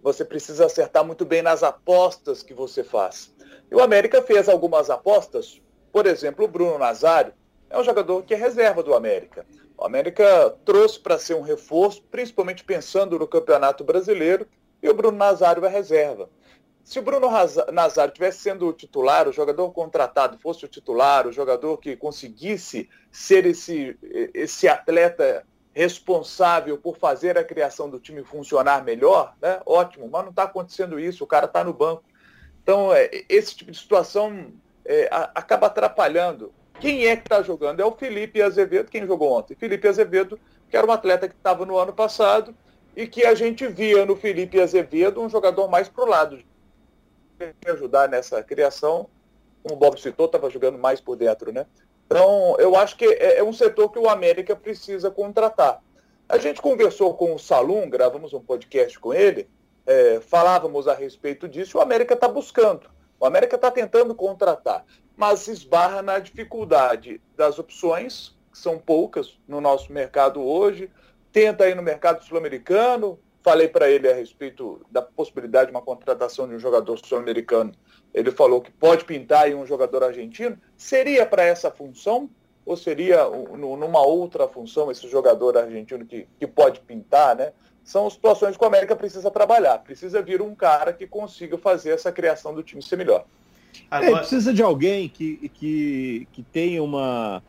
Você 0.02 0.26
precisa 0.26 0.66
acertar 0.66 1.06
muito 1.06 1.24
bem 1.24 1.42
nas 1.42 1.62
apostas 1.62 2.42
que 2.42 2.54
você 2.54 2.84
faz. 2.84 3.34
E 3.72 3.76
o 3.76 3.82
América 3.82 4.22
fez 4.22 4.50
algumas 4.50 4.90
apostas, 4.90 5.62
por 5.92 6.06
exemplo, 6.06 6.46
o 6.46 6.48
Bruno 6.48 6.78
Nazário 6.78 7.34
é 7.70 7.80
um 7.80 7.84
jogador 7.84 8.24
que 8.24 8.34
é 8.34 8.38
reserva 8.38 8.84
do 8.84 8.94
América. 8.94 9.46
O 9.78 9.86
América 9.86 10.56
trouxe 10.64 11.00
para 11.00 11.20
ser 11.20 11.36
um 11.36 11.42
reforço, 11.42 12.04
principalmente 12.10 12.64
pensando 12.64 13.20
no 13.20 13.28
Campeonato 13.28 13.84
Brasileiro, 13.84 14.48
e 14.82 14.90
o 14.90 14.94
Bruno 14.94 15.18
Nazário 15.18 15.66
é 15.66 15.70
reserva. 15.70 16.30
se 16.84 17.00
o 17.00 17.02
Bruno 17.02 17.28
Nazar 17.74 18.12
tivesse 18.12 18.40
sendo 18.40 18.68
o 18.68 18.74
titular, 18.74 19.28
o 19.28 19.34
jogador 19.34 19.72
contratado 19.72 20.38
fosse 20.38 20.64
o 20.66 20.68
titular, 20.68 21.26
o 21.26 21.32
jogador 21.32 21.78
que 21.78 21.98
conseguisse 21.98 22.88
ser 23.12 23.46
esse, 23.48 23.98
esse 24.34 24.68
atleta 24.68 25.44
responsável 25.76 26.78
por 26.78 26.98
fazer 26.98 27.38
a 27.38 27.44
criação 27.44 27.90
do 27.90 28.00
time 28.00 28.24
funcionar 28.24 28.84
melhor, 28.84 29.36
né? 29.42 29.60
Ótimo, 29.66 30.08
mas 30.10 30.24
não 30.24 30.30
está 30.30 30.44
acontecendo 30.44 30.98
isso, 30.98 31.24
o 31.24 31.28
cara 31.28 31.46
está 31.46 31.64
no 31.64 31.74
banco. 31.74 32.04
Então, 32.64 32.94
é, 32.94 33.10
esse 33.28 33.58
tipo 33.58 33.72
de 33.72 33.78
situação 33.78 34.54
é, 34.86 35.10
a, 35.12 35.32
acaba 35.36 35.68
atrapalhando. 35.68 36.54
Quem 36.80 37.08
é 37.08 37.16
que 37.16 37.24
está 37.24 37.42
jogando? 37.42 37.82
É 37.82 37.86
o 37.86 37.92
Felipe 37.92 38.42
Azevedo, 38.42 38.90
quem 38.90 39.06
jogou 39.06 39.32
ontem. 39.34 39.56
Felipe 39.56 39.88
Azevedo, 39.88 40.40
que 40.70 40.78
era 40.78 40.88
um 40.88 40.92
atleta 40.92 41.28
que 41.28 41.36
estava 41.36 41.66
no 41.66 41.78
ano 41.78 41.94
passado 41.94 42.56
e 42.96 43.06
que 43.06 43.26
a 43.26 43.36
gente 43.36 43.68
via 43.68 44.06
no 44.06 44.16
Felipe 44.16 44.60
Azevedo 44.62 45.22
um 45.22 45.30
jogador 45.30 45.68
mais 45.68 45.90
pro 45.90 46.06
lado 46.06 46.42
ajudar 47.68 48.08
nessa 48.08 48.42
criação, 48.42 49.10
como 49.62 49.76
o 49.76 49.78
Bob 49.78 50.00
citou, 50.00 50.28
estava 50.28 50.50
jogando 50.50 50.78
mais 50.78 51.02
por 51.02 51.16
dentro, 51.16 51.52
né? 51.52 51.66
Então, 52.06 52.56
eu 52.60 52.76
acho 52.76 52.96
que 52.96 53.06
é, 53.06 53.40
é 53.40 53.44
um 53.44 53.54
setor 53.54 53.90
que 53.92 54.00
o 54.00 54.10
América 54.10 54.56
precisa 54.56 55.10
contratar. 55.10 55.82
A 56.28 56.38
gente 56.38 56.62
conversou 56.62 57.14
com 57.16 57.34
o 57.34 57.40
Salum, 57.40 57.90
gravamos 57.90 58.34
um 58.34 58.40
podcast 58.40 59.00
com 59.00 59.14
ele, 59.14 59.48
é, 59.86 60.20
falávamos 60.20 60.88
a 60.88 60.94
respeito 60.94 61.48
disso, 61.48 61.78
o 61.78 61.82
América 61.82 62.14
está 62.14 62.28
buscando. 62.28 62.90
O 63.20 63.26
América 63.26 63.56
está 63.56 63.72
tentando 63.72 64.14
contratar, 64.14 64.86
mas 65.16 65.48
esbarra 65.48 66.02
na 66.02 66.20
dificuldade 66.20 67.22
das 67.36 67.60
opções, 67.60 68.36
que 68.52 68.58
são 68.58 68.78
poucas 68.78 69.40
no 69.48 69.62
nosso 69.62 69.92
mercado 69.92 70.42
hoje, 70.42 70.90
tenta 71.32 71.68
ir 71.68 71.76
no 71.76 71.82
mercado 71.84 72.24
sul-americano, 72.24 73.20
falei 73.46 73.68
para 73.68 73.88
ele 73.88 74.10
a 74.10 74.14
respeito 74.16 74.82
da 74.90 75.04
possibilidade 75.04 75.68
de 75.68 75.72
uma 75.72 75.82
contratação 75.82 76.48
de 76.48 76.56
um 76.56 76.60
jogador 76.60 76.98
sul-americano. 76.98 77.72
Ele 78.12 78.32
falou 78.32 78.60
que 78.60 78.72
pode 78.72 79.06
pintar 79.06 79.48
em 79.48 79.54
um 79.54 79.68
jogador 79.68 80.04
argentino. 80.04 80.58
Seria 80.76 81.28
para 81.28 81.44
essa 81.44 81.70
função 81.70 82.28
ou 82.66 82.76
seria 82.76 83.24
numa 83.24 84.02
outra 84.02 84.48
função 84.48 84.90
esse 84.90 85.08
jogador 85.08 85.56
argentino 85.56 86.04
que, 86.08 86.28
que 86.40 86.48
pode 86.48 86.80
pintar, 86.80 87.36
né? 87.36 87.54
São 87.84 88.10
situações 88.10 88.58
que 88.58 88.64
o 88.64 88.68
América 88.68 88.96
precisa 88.96 89.30
trabalhar. 89.30 89.78
Precisa 89.78 90.24
vir 90.24 90.42
um 90.42 90.56
cara 90.56 90.92
que 90.92 91.06
consiga 91.06 91.56
fazer 91.56 91.92
essa 91.92 92.12
criação 92.12 92.52
do 92.52 92.64
time 92.64 92.82
ser 92.82 92.96
melhor. 92.96 93.26
Agora... 93.92 94.12
É, 94.12 94.18
precisa 94.22 94.52
de 94.52 94.64
alguém 94.64 95.08
que, 95.08 95.50
que, 95.50 96.28
que 96.32 96.42
tenha 96.42 96.82
uma, 96.82 97.44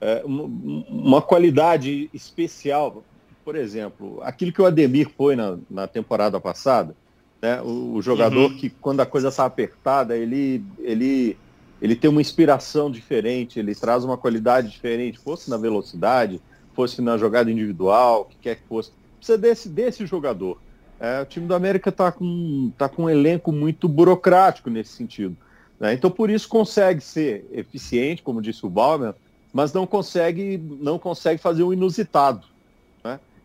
é, 0.00 0.22
uma, 0.24 0.44
uma 0.88 1.20
qualidade 1.20 2.08
especial 2.14 3.02
por 3.44 3.56
exemplo, 3.56 4.20
aquilo 4.22 4.52
que 4.52 4.62
o 4.62 4.66
Ademir 4.66 5.10
foi 5.16 5.36
na, 5.36 5.58
na 5.70 5.86
temporada 5.86 6.40
passada, 6.40 6.96
né? 7.42 7.60
o, 7.60 7.94
o 7.94 8.02
jogador 8.02 8.50
uhum. 8.50 8.56
que, 8.56 8.70
quando 8.70 9.00
a 9.00 9.06
coisa 9.06 9.28
está 9.28 9.44
apertada, 9.44 10.16
ele, 10.16 10.64
ele, 10.78 11.36
ele 11.80 11.94
tem 11.94 12.08
uma 12.08 12.22
inspiração 12.22 12.90
diferente, 12.90 13.58
ele 13.58 13.74
traz 13.74 14.02
uma 14.02 14.16
qualidade 14.16 14.70
diferente, 14.70 15.18
fosse 15.18 15.50
na 15.50 15.58
velocidade, 15.58 16.40
fosse 16.72 17.02
na 17.02 17.18
jogada 17.18 17.50
individual, 17.50 18.22
o 18.22 18.24
que 18.24 18.36
quer 18.36 18.56
que 18.56 18.66
fosse. 18.66 18.90
Precisa 19.18 19.36
desse, 19.36 19.68
desse 19.68 20.06
jogador. 20.06 20.58
É, 20.98 21.20
o 21.20 21.26
time 21.26 21.46
do 21.46 21.54
América 21.54 21.90
está 21.90 22.10
com, 22.10 22.72
tá 22.78 22.88
com 22.88 23.04
um 23.04 23.10
elenco 23.10 23.52
muito 23.52 23.88
burocrático 23.88 24.70
nesse 24.70 24.92
sentido. 24.92 25.36
Né? 25.78 25.92
Então, 25.92 26.10
por 26.10 26.30
isso, 26.30 26.48
consegue 26.48 27.02
ser 27.02 27.46
eficiente, 27.52 28.22
como 28.22 28.40
disse 28.40 28.64
o 28.64 28.70
Bauman, 28.70 29.14
mas 29.52 29.72
não 29.72 29.86
consegue, 29.86 30.56
não 30.80 30.98
consegue 30.98 31.40
fazer 31.40 31.62
o 31.62 31.68
um 31.68 31.72
inusitado. 31.72 32.53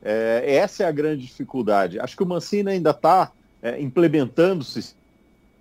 É, 0.04 0.44
essa 0.56 0.84
é 0.84 0.86
a 0.86 0.92
grande 0.92 1.26
dificuldade. 1.26 2.00
Acho 2.00 2.16
que 2.16 2.24
o 2.24 2.26
Mancini 2.26 2.72
ainda 2.72 2.92
está 2.92 3.32
é, 3.62 3.82
implementando, 3.82 4.66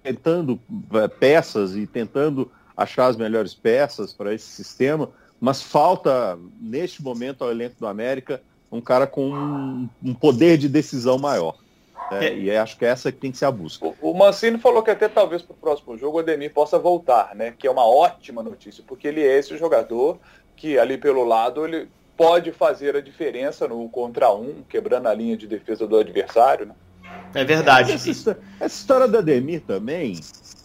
tentando 0.03 0.61
é, 0.95 1.09
peças 1.09 1.75
e 1.75 1.87
tentando 1.87 2.51
achar 2.77 3.07
as 3.07 3.17
melhores 3.17 3.55
peças 3.55 4.13
para 4.13 4.33
esse 4.33 4.47
sistema, 4.47 5.11
mas 5.41 5.61
falta, 5.61 6.39
neste 6.61 7.03
momento, 7.03 7.43
ao 7.43 7.51
elenco 7.51 7.77
do 7.79 7.87
América, 7.87 8.41
um 8.71 8.81
cara 8.81 9.07
com 9.07 9.31
um, 9.31 9.89
um 10.03 10.15
poder 10.15 10.59
de 10.59 10.69
decisão 10.69 11.19
maior. 11.19 11.57
É, 12.11 12.27
é. 12.27 12.39
E 12.39 12.57
acho 12.57 12.79
que 12.79 12.85
essa 12.85 13.13
que 13.13 13.19
tem 13.19 13.31
que 13.31 13.39
ser 13.39 13.45
a 13.45 13.51
busca. 13.51 13.87
O, 13.87 14.11
o 14.11 14.15
Mancini 14.15 14.59
falou 14.59 14.83
que 14.83 14.91
até 14.91 15.09
talvez 15.09 15.43
para 15.43 15.55
o 15.55 15.57
próximo 15.57 15.99
jogo 15.99 16.17
o 16.17 16.21
Ademir 16.21 16.53
possa 16.53 16.79
voltar, 16.79 17.35
né? 17.35 17.53
Que 17.57 17.67
é 17.67 17.71
uma 17.71 17.87
ótima 17.87 18.43
notícia, 18.43 18.83
porque 18.87 19.09
ele 19.09 19.23
é 19.23 19.39
esse 19.39 19.57
jogador 19.57 20.19
que 20.57 20.79
ali 20.79 20.97
pelo 20.97 21.25
lado 21.25 21.67
ele 21.67 21.89
pode 22.19 22.51
fazer 22.51 22.97
a 22.97 23.01
diferença 23.01 23.69
no 23.69 23.89
contra 23.89 24.35
um, 24.35 24.65
quebrando 24.69 25.07
a 25.07 25.15
linha 25.15 25.37
de 25.37 25.47
defesa 25.47 25.87
do 25.87 25.97
adversário. 25.97 26.67
Né? 26.67 26.75
É 27.33 27.45
verdade. 27.45 27.93
Essa, 27.93 28.39
essa 28.59 28.67
história 28.67 29.07
da 29.07 29.21
Ademir 29.21 29.63
também, 29.63 30.21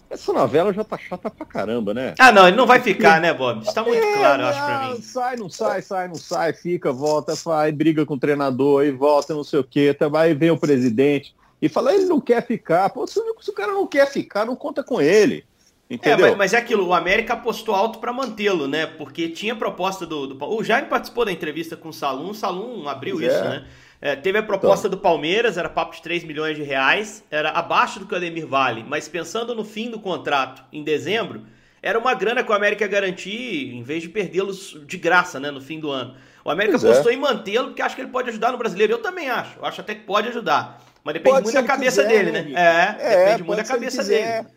essa 0.09 0.33
novela 0.33 0.73
já 0.73 0.83
tá 0.83 0.97
chata 0.97 1.29
pra 1.29 1.45
caramba, 1.45 1.93
né? 1.93 2.15
Ah, 2.17 2.31
não, 2.31 2.47
ele 2.47 2.57
não 2.57 2.65
vai 2.65 2.81
ficar, 2.81 3.21
né, 3.21 3.31
Bob? 3.31 3.61
Está 3.61 3.83
muito 3.83 4.03
é, 4.03 4.13
claro, 4.17 4.41
eu 4.41 4.47
acho, 4.47 4.65
pra 4.65 4.87
mim. 4.87 5.01
Sai, 5.01 5.35
não 5.35 5.49
sai, 5.49 5.81
sai, 5.83 6.07
não 6.07 6.15
sai, 6.15 6.53
fica, 6.53 6.91
volta, 6.91 7.35
vai, 7.35 7.71
briga 7.71 8.03
com 8.03 8.15
o 8.15 8.19
treinador, 8.19 8.83
e 8.83 8.91
volta, 8.91 9.35
não 9.35 9.43
sei 9.43 9.59
o 9.59 9.63
quê, 9.63 9.89
até 9.91 10.09
vai 10.09 10.33
ver 10.33 10.51
o 10.51 10.57
presidente 10.57 11.35
e 11.63 11.69
fala, 11.69 11.93
ele 11.93 12.05
não 12.05 12.19
quer 12.19 12.45
ficar. 12.45 12.89
Pô, 12.89 13.07
se, 13.07 13.21
se 13.39 13.49
o 13.49 13.53
cara 13.53 13.71
não 13.71 13.87
quer 13.87 14.11
ficar, 14.11 14.43
não 14.43 14.55
conta 14.55 14.83
com 14.83 14.99
ele. 14.99 15.45
Entendeu? 15.93 16.25
É, 16.25 16.29
mas, 16.29 16.37
mas, 16.37 16.53
é 16.53 16.57
aquilo, 16.57 16.87
o 16.87 16.93
América 16.93 17.33
apostou 17.33 17.75
alto 17.75 17.99
para 17.99 18.11
mantê-lo, 18.11 18.67
né? 18.67 18.87
Porque 18.87 19.29
tinha 19.29 19.55
proposta 19.55 20.07
do, 20.07 20.25
do, 20.25 20.45
O 20.45 20.63
Jaime 20.63 20.87
participou 20.87 21.23
da 21.23 21.31
entrevista 21.31 21.77
com 21.77 21.89
o 21.89 21.93
Salum, 21.93 22.31
o 22.31 22.33
Salum 22.33 22.87
abriu 22.89 23.21
isso, 23.21 23.35
é. 23.35 23.49
né? 23.49 23.65
É, 24.01 24.15
teve 24.15 24.37
a 24.37 24.43
proposta 24.43 24.87
então. 24.87 24.97
do 24.97 25.01
Palmeiras, 25.01 25.57
era 25.57 25.69
papo 25.69 25.95
de 25.95 26.01
3 26.01 26.25
milhões 26.25 26.57
de 26.57 26.63
reais, 26.63 27.23
era 27.31 27.51
abaixo 27.51 27.99
do 27.99 28.05
que 28.05 28.13
o 28.13 28.17
Ademir 28.17 28.45
vale, 28.45 28.83
mas 28.85 29.07
pensando 29.07 29.55
no 29.55 29.63
fim 29.63 29.89
do 29.89 29.97
contrato, 29.97 30.61
em 30.73 30.83
dezembro, 30.83 31.43
era 31.81 31.97
uma 31.97 32.13
grana 32.13 32.43
que 32.43 32.51
o 32.51 32.55
América 32.55 32.85
garantir, 32.85 33.73
em 33.73 33.81
vez 33.81 34.01
de 34.01 34.09
perdê-los 34.09 34.77
de 34.85 34.97
graça, 34.97 35.39
né, 35.39 35.51
no 35.51 35.61
fim 35.61 35.79
do 35.79 35.89
ano. 35.89 36.15
O 36.43 36.49
América 36.49 36.77
pois 36.77 36.83
é. 36.83 36.89
apostou 36.89 37.11
é. 37.11 37.15
em 37.15 37.17
mantê-lo, 37.19 37.67
porque 37.67 37.81
acha 37.81 37.95
que 37.95 38.01
ele 38.01 38.09
pode 38.09 38.29
ajudar 38.29 38.51
no 38.51 38.57
brasileiro. 38.57 38.91
Eu 38.91 39.01
também 39.01 39.29
acho, 39.29 39.59
eu 39.59 39.65
acho 39.65 39.79
até 39.79 39.95
que 39.95 40.01
pode 40.01 40.27
ajudar. 40.27 40.81
Mas 41.03 41.13
depende 41.13 41.35
pode 41.35 41.43
muito 41.45 41.55
da 41.55 41.63
cabeça 41.63 42.03
quiser, 42.03 42.17
dele, 42.17 42.31
né? 42.31 42.41
né? 42.41 42.53
É, 42.55 43.13
é, 43.13 43.25
depende 43.25 43.43
muito 43.43 43.57
da 43.57 43.63
cabeça 43.63 44.03
dele. 44.03 44.47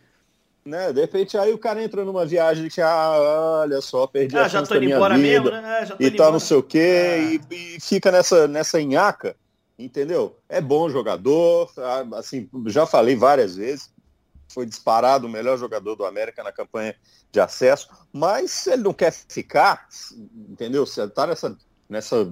Né? 0.66 0.92
De 0.92 1.00
repente 1.00 1.38
aí 1.38 1.52
o 1.52 1.58
cara 1.58 1.80
entra 1.80 2.04
numa 2.04 2.26
viagem 2.26 2.68
que, 2.68 2.80
ah, 2.80 3.60
olha 3.62 3.80
só, 3.80 4.04
perdi 4.04 4.36
ah, 4.36 4.46
a 4.46 4.48
chance 4.48 4.68
da 4.68 4.80
minha 4.80 4.98
vida. 4.98 5.16
Mesmo, 5.16 5.50
né? 5.50 5.88
E 6.00 6.10
tá 6.10 6.28
não 6.28 6.40
sei 6.40 6.56
o 6.56 6.62
quê, 6.62 6.78
é. 6.78 7.22
e, 7.22 7.40
e, 7.52 7.80
fica 7.80 8.10
nessa, 8.10 8.48
nessa 8.48 8.80
enhaca, 8.80 9.36
entendeu? 9.78 10.36
É 10.48 10.60
bom 10.60 10.90
jogador, 10.90 11.70
assim, 12.16 12.48
já 12.66 12.84
falei 12.84 13.14
várias 13.14 13.54
vezes, 13.54 13.92
foi 14.48 14.66
disparado 14.66 15.28
o 15.28 15.30
melhor 15.30 15.56
jogador 15.56 15.94
do 15.94 16.04
América 16.04 16.42
na 16.42 16.50
campanha 16.50 16.96
de 17.30 17.38
acesso, 17.38 17.88
mas 18.12 18.50
se 18.50 18.72
ele 18.72 18.82
não 18.82 18.92
quer 18.92 19.12
ficar, 19.12 19.86
entendeu? 20.50 20.84
Se 20.84 21.06
tá 21.10 21.28
nessa, 21.28 21.56
nessa, 21.88 22.28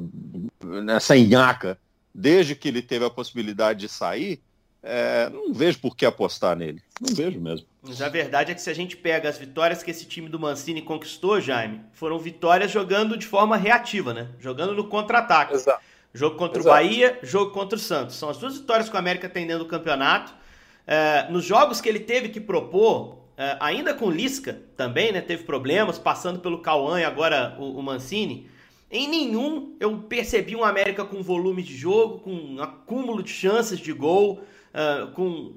nessa 0.60 1.16
enhaca 1.16 1.78
desde 2.12 2.56
que 2.56 2.66
ele 2.66 2.82
teve 2.82 3.04
a 3.04 3.10
possibilidade 3.10 3.78
de 3.80 3.88
sair, 3.88 4.42
é, 4.86 5.30
não 5.30 5.52
vejo 5.52 5.78
por 5.78 5.96
que 5.96 6.04
apostar 6.04 6.54
nele. 6.54 6.82
Não 7.00 7.14
vejo 7.14 7.40
mesmo. 7.40 7.66
Mas 7.82 8.02
a 8.02 8.08
verdade 8.08 8.52
é 8.52 8.54
que 8.54 8.60
se 8.60 8.68
a 8.68 8.74
gente 8.74 8.96
pega 8.96 9.28
as 9.28 9.38
vitórias 9.38 9.82
que 9.82 9.90
esse 9.90 10.04
time 10.04 10.28
do 10.28 10.38
Mancini 10.38 10.82
conquistou, 10.82 11.40
Jaime, 11.40 11.80
foram 11.92 12.18
vitórias 12.18 12.70
jogando 12.70 13.16
de 13.16 13.26
forma 13.26 13.56
reativa, 13.56 14.12
né? 14.12 14.28
Jogando 14.38 14.74
no 14.74 14.84
contra-ataque. 14.84 15.56
Jogo 16.12 16.36
contra 16.36 16.60
Exato. 16.60 16.68
o 16.68 16.78
Bahia, 16.78 17.18
jogo 17.22 17.50
contra 17.50 17.76
o 17.76 17.80
Santos. 17.80 18.16
São 18.16 18.28
as 18.28 18.36
duas 18.36 18.58
vitórias 18.58 18.88
que 18.88 18.94
o 18.94 18.98
América 18.98 19.28
tem 19.28 19.46
dentro 19.46 19.64
do 19.64 19.70
campeonato. 19.70 20.34
É, 20.86 21.28
nos 21.30 21.44
jogos 21.44 21.80
que 21.80 21.88
ele 21.88 22.00
teve 22.00 22.28
que 22.28 22.40
propor, 22.40 23.24
é, 23.38 23.56
ainda 23.60 23.94
com 23.94 24.10
Lisca 24.10 24.60
também, 24.76 25.12
né? 25.12 25.22
Teve 25.22 25.44
problemas, 25.44 25.98
passando 25.98 26.40
pelo 26.40 26.58
Cauã 26.58 27.00
e 27.00 27.04
agora 27.04 27.56
o, 27.58 27.78
o 27.78 27.82
Mancini. 27.82 28.50
Em 28.90 29.08
nenhum 29.08 29.74
eu 29.80 29.96
percebi 29.96 30.54
um 30.54 30.62
América 30.62 31.04
com 31.06 31.22
volume 31.22 31.62
de 31.62 31.74
jogo, 31.74 32.18
com 32.18 32.30
um 32.30 32.62
acúmulo 32.62 33.22
de 33.22 33.30
chances 33.30 33.80
de 33.80 33.92
gol 33.92 34.44
uh, 34.74 35.06
com, 35.12 35.52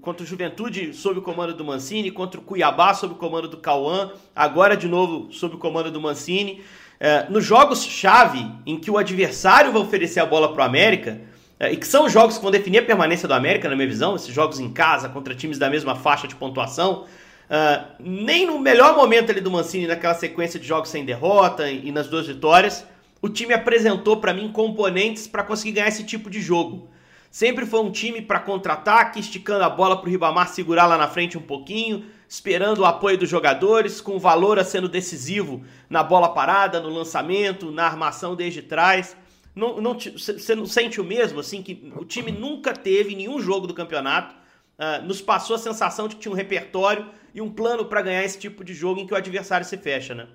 contra 0.00 0.24
o 0.24 0.26
Juventude 0.26 0.92
sob 0.92 1.18
o 1.18 1.22
comando 1.22 1.54
do 1.54 1.64
Mancini, 1.64 2.10
contra 2.10 2.40
o 2.40 2.42
Cuiabá 2.42 2.92
sob 2.92 3.14
o 3.14 3.16
comando 3.16 3.48
do 3.48 3.58
Cauã, 3.58 4.12
agora 4.34 4.76
de 4.76 4.88
novo 4.88 5.32
sob 5.32 5.54
o 5.54 5.58
comando 5.58 5.90
do 5.90 6.00
Mancini. 6.00 6.62
Uh, 6.98 7.30
nos 7.30 7.44
jogos-chave 7.44 8.46
em 8.64 8.78
que 8.78 8.90
o 8.90 8.96
adversário 8.96 9.70
vai 9.70 9.82
oferecer 9.82 10.18
a 10.18 10.26
bola 10.26 10.52
para 10.52 10.62
o 10.62 10.66
América, 10.66 11.20
uh, 11.60 11.66
e 11.66 11.76
que 11.76 11.86
são 11.86 12.06
os 12.06 12.12
jogos 12.12 12.36
que 12.36 12.42
vão 12.42 12.50
definir 12.50 12.78
a 12.78 12.82
permanência 12.82 13.28
do 13.28 13.34
América, 13.34 13.68
na 13.68 13.76
minha 13.76 13.88
visão, 13.88 14.16
esses 14.16 14.34
jogos 14.34 14.58
em 14.58 14.72
casa 14.72 15.08
contra 15.08 15.34
times 15.34 15.58
da 15.58 15.68
mesma 15.68 15.94
faixa 15.94 16.26
de 16.26 16.34
pontuação, 16.34 17.04
uh, 17.50 17.86
nem 18.00 18.46
no 18.46 18.58
melhor 18.58 18.96
momento 18.96 19.30
ali 19.30 19.42
do 19.42 19.50
Mancini, 19.50 19.86
naquela 19.86 20.14
sequência 20.14 20.58
de 20.58 20.66
jogos 20.66 20.88
sem 20.88 21.04
derrota 21.04 21.70
e, 21.70 21.88
e 21.88 21.92
nas 21.92 22.08
duas 22.08 22.26
vitórias, 22.26 22.86
o 23.20 23.28
time 23.28 23.52
apresentou 23.52 24.16
para 24.16 24.32
mim 24.32 24.50
componentes 24.50 25.28
para 25.28 25.42
conseguir 25.42 25.72
ganhar 25.72 25.88
esse 25.88 26.04
tipo 26.04 26.30
de 26.30 26.40
jogo. 26.40 26.88
Sempre 27.36 27.66
foi 27.66 27.80
um 27.80 27.92
time 27.92 28.22
para 28.22 28.40
contra-ataque, 28.40 29.20
esticando 29.20 29.62
a 29.62 29.68
bola 29.68 29.98
para 30.00 30.08
o 30.08 30.10
Ribamar 30.10 30.48
segurar 30.48 30.86
lá 30.86 30.96
na 30.96 31.06
frente 31.06 31.36
um 31.36 31.42
pouquinho, 31.42 32.06
esperando 32.26 32.78
o 32.78 32.86
apoio 32.86 33.18
dos 33.18 33.28
jogadores, 33.28 34.00
com 34.00 34.16
o 34.16 34.18
valor 34.18 34.58
a 34.58 34.64
sendo 34.64 34.88
decisivo 34.88 35.62
na 35.90 36.02
bola 36.02 36.32
parada, 36.32 36.80
no 36.80 36.88
lançamento, 36.88 37.70
na 37.70 37.84
armação 37.84 38.34
desde 38.34 38.62
trás. 38.62 39.14
Não, 39.54 39.82
não, 39.82 39.92
você 39.92 40.54
não 40.54 40.64
sente 40.64 40.98
o 40.98 41.04
mesmo, 41.04 41.38
assim, 41.38 41.62
que 41.62 41.92
o 41.94 42.06
time 42.06 42.32
nunca 42.32 42.72
teve 42.72 43.14
nenhum 43.14 43.38
jogo 43.38 43.66
do 43.66 43.74
campeonato 43.74 44.34
uh, 44.78 45.04
nos 45.04 45.20
passou 45.20 45.56
a 45.56 45.58
sensação 45.58 46.08
de 46.08 46.14
que 46.14 46.22
tinha 46.22 46.32
um 46.32 46.34
repertório 46.34 47.10
e 47.34 47.42
um 47.42 47.52
plano 47.52 47.84
para 47.84 48.00
ganhar 48.00 48.24
esse 48.24 48.38
tipo 48.38 48.64
de 48.64 48.72
jogo 48.72 48.98
em 48.98 49.06
que 49.06 49.12
o 49.12 49.16
adversário 49.16 49.66
se 49.66 49.76
fecha, 49.76 50.14
né? 50.14 50.26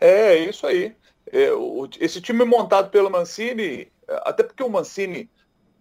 É, 0.00 0.38
isso 0.38 0.66
aí. 0.66 0.96
É, 1.30 1.52
o, 1.52 1.86
esse 2.00 2.18
time 2.22 2.46
montado 2.46 2.88
pelo 2.88 3.10
Mancini, 3.10 3.92
até 4.08 4.42
porque 4.42 4.62
o 4.62 4.70
Mancini 4.70 5.28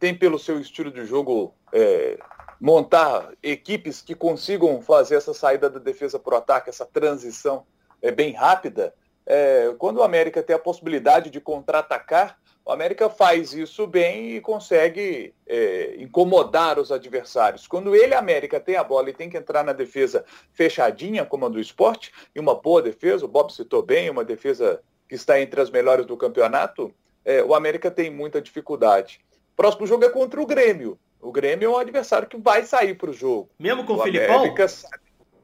tem 0.04 0.14
pelo 0.14 0.38
seu 0.38 0.60
estilo 0.60 0.92
de 0.92 1.06
jogo 1.06 1.56
é, 1.72 2.20
montar 2.60 3.32
equipes 3.42 4.02
que 4.02 4.14
consigam 4.14 4.82
fazer 4.82 5.16
essa 5.16 5.34
saída 5.34 5.70
da 5.70 5.80
defesa 5.80 6.20
para 6.20 6.34
o 6.36 6.38
ataque, 6.40 6.70
essa 6.70 6.86
transição 6.86 7.66
é, 8.02 8.12
bem 8.12 8.34
rápida. 8.34 8.94
É, 9.26 9.74
quando 9.78 10.00
o 10.00 10.04
América 10.04 10.44
tem 10.44 10.58
a 10.58 10.60
possibilidade 10.60 11.30
de 11.30 11.40
contra-atacar, 11.40 12.38
o 12.66 12.72
América 12.74 13.10
faz 13.10 13.54
isso 13.54 13.88
bem 13.88 14.36
e 14.36 14.42
consegue 14.42 15.34
é, 15.48 15.96
incomodar 15.98 16.78
os 16.78 16.92
adversários. 16.92 17.66
Quando 17.66 17.96
ele, 17.96 18.14
América, 18.14 18.60
tem 18.60 18.76
a 18.76 18.84
bola 18.84 19.10
e 19.10 19.14
tem 19.14 19.30
que 19.30 19.38
entrar 19.38 19.64
na 19.64 19.72
defesa 19.72 20.26
fechadinha, 20.52 21.24
como 21.24 21.46
a 21.46 21.50
do 21.50 21.62
esporte, 21.62 22.12
e 22.36 22.42
uma 22.42 22.56
boa 22.56 22.82
defesa, 22.82 23.24
o 23.24 23.30
Bob 23.30 23.54
citou 23.54 23.82
bem, 23.82 24.10
uma 24.10 24.26
defesa 24.26 24.82
que 25.08 25.16
está 25.16 25.40
entre 25.40 25.62
as 25.62 25.70
melhores 25.70 26.06
do 26.06 26.18
campeonato, 26.18 26.94
é, 27.24 27.42
o 27.42 27.56
América 27.56 27.90
tem 27.90 28.10
muita 28.12 28.42
dificuldade. 28.42 29.22
Próximo 29.56 29.88
jogo 29.88 30.04
é 30.06 30.10
contra 30.10 30.42
o 30.42 30.46
Grêmio. 30.46 30.98
O 31.22 31.32
Grêmio 31.32 31.68
é 31.68 31.70
um 31.70 31.78
adversário 31.78 32.28
que 32.28 32.38
vai 32.38 32.64
sair 32.64 32.96
para 32.96 33.10
o 33.10 33.14
jogo. 33.14 33.50
Mesmo 33.58 33.86
com 33.86 33.94
o, 33.94 34.00
o 34.00 34.04
Filipão? 34.04 34.40
América 34.40 34.68
sabe 34.68 35.04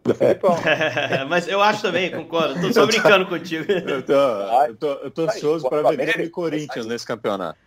Mas 1.30 1.48
eu 1.48 1.62
acho 1.62 1.82
também, 1.82 2.12
concordo. 2.12 2.60
Tô 2.60 2.74
só 2.74 2.86
brincando 2.86 3.26
contigo. 3.28 3.72
Eu 3.72 4.02
tô, 4.02 4.14
eu 4.14 4.76
tô, 4.76 4.92
eu 4.94 5.12
tô 5.12 5.22
ansioso 5.24 5.70
para 5.70 5.90
ver 5.90 5.98
Grêmio 5.98 6.26
e 6.26 6.30
Corinthians 6.30 6.86
nesse 6.86 7.06
campeonato. 7.06 7.60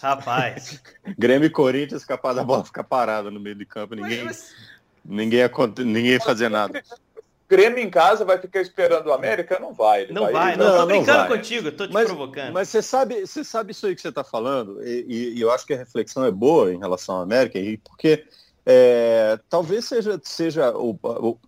Rapaz. 0.00 0.80
Grêmio 1.18 1.46
e 1.46 1.50
Corinthians, 1.50 2.04
capaz 2.04 2.36
da 2.36 2.44
bola 2.44 2.64
ficar 2.64 2.84
parada 2.84 3.30
no 3.30 3.40
meio 3.40 3.56
de 3.56 3.66
campo. 3.66 3.94
Ninguém, 3.94 4.24
mas... 4.24 4.54
ninguém, 5.04 5.40
ia, 5.40 5.50
ninguém 5.78 6.12
ia 6.12 6.20
fazer 6.20 6.48
nada. 6.48 6.82
Grêmio 7.50 7.80
em 7.80 7.90
casa 7.90 8.24
vai 8.24 8.38
ficar 8.38 8.60
esperando 8.60 9.08
o 9.08 9.12
América? 9.12 9.58
Não 9.58 9.74
vai. 9.74 10.06
Não 10.06 10.22
vai, 10.22 10.32
vai. 10.32 10.56
não, 10.56 10.66
não, 10.66 10.78
tô 10.78 10.86
brincando 10.86 11.26
contigo, 11.26 11.72
tô 11.72 11.84
te 11.84 11.92
mas, 11.92 12.06
provocando. 12.06 12.52
Mas 12.52 12.68
você 12.68 12.80
sabe, 12.80 13.26
você 13.26 13.42
sabe 13.42 13.72
isso 13.72 13.88
aí 13.88 13.96
que 13.96 14.00
você 14.00 14.08
está 14.08 14.22
falando, 14.22 14.80
e, 14.86 15.34
e, 15.34 15.40
eu 15.40 15.50
acho 15.50 15.66
que 15.66 15.74
a 15.74 15.76
reflexão 15.76 16.24
é 16.24 16.30
boa 16.30 16.72
em 16.72 16.78
relação 16.78 17.16
ao 17.16 17.22
América, 17.22 17.58
e 17.58 17.76
porque 17.76 18.24
é, 18.64 19.36
talvez 19.48 19.84
seja, 19.86 20.20
seja 20.22 20.70
o, 20.70 20.96
o, 21.02 21.38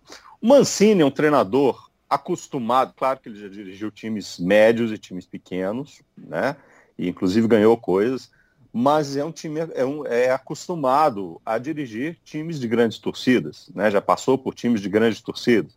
o 0.41 0.45
Mancini 0.45 1.03
é 1.03 1.05
um 1.05 1.11
treinador 1.11 1.89
acostumado, 2.09 2.93
claro 2.97 3.21
que 3.21 3.29
ele 3.29 3.39
já 3.39 3.47
dirigiu 3.47 3.89
times 3.89 4.37
médios 4.37 4.91
e 4.91 4.97
times 4.97 5.25
pequenos, 5.25 6.01
né? 6.17 6.57
E 6.97 7.07
inclusive 7.07 7.47
ganhou 7.47 7.77
coisas, 7.77 8.29
mas 8.73 9.15
é 9.15 9.23
um 9.23 9.31
time 9.31 9.61
é, 9.73 9.85
um, 9.85 10.05
é 10.05 10.31
acostumado 10.31 11.41
a 11.45 11.57
dirigir 11.57 12.17
times 12.25 12.59
de 12.59 12.67
grandes 12.67 12.97
torcidas, 12.97 13.69
né? 13.73 13.89
Já 13.89 14.01
passou 14.01 14.37
por 14.37 14.53
times 14.53 14.81
de 14.81 14.89
grandes 14.89 15.21
torcidas. 15.21 15.71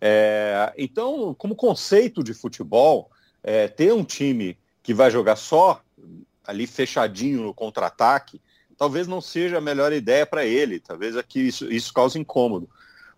É, 0.00 0.72
então, 0.76 1.34
como 1.34 1.54
conceito 1.54 2.22
de 2.22 2.34
futebol, 2.34 3.10
é, 3.42 3.68
ter 3.68 3.92
um 3.92 4.04
time 4.04 4.58
que 4.82 4.92
vai 4.92 5.10
jogar 5.10 5.36
só 5.36 5.80
ali 6.44 6.66
fechadinho 6.66 7.42
no 7.42 7.54
contra-ataque, 7.54 8.40
talvez 8.76 9.06
não 9.06 9.20
seja 9.20 9.58
a 9.58 9.60
melhor 9.60 9.92
ideia 9.92 10.26
para 10.26 10.44
ele. 10.44 10.80
Talvez 10.80 11.16
aqui 11.16 11.40
isso, 11.40 11.70
isso 11.70 11.92
cause 11.92 12.18
incômodo. 12.18 12.68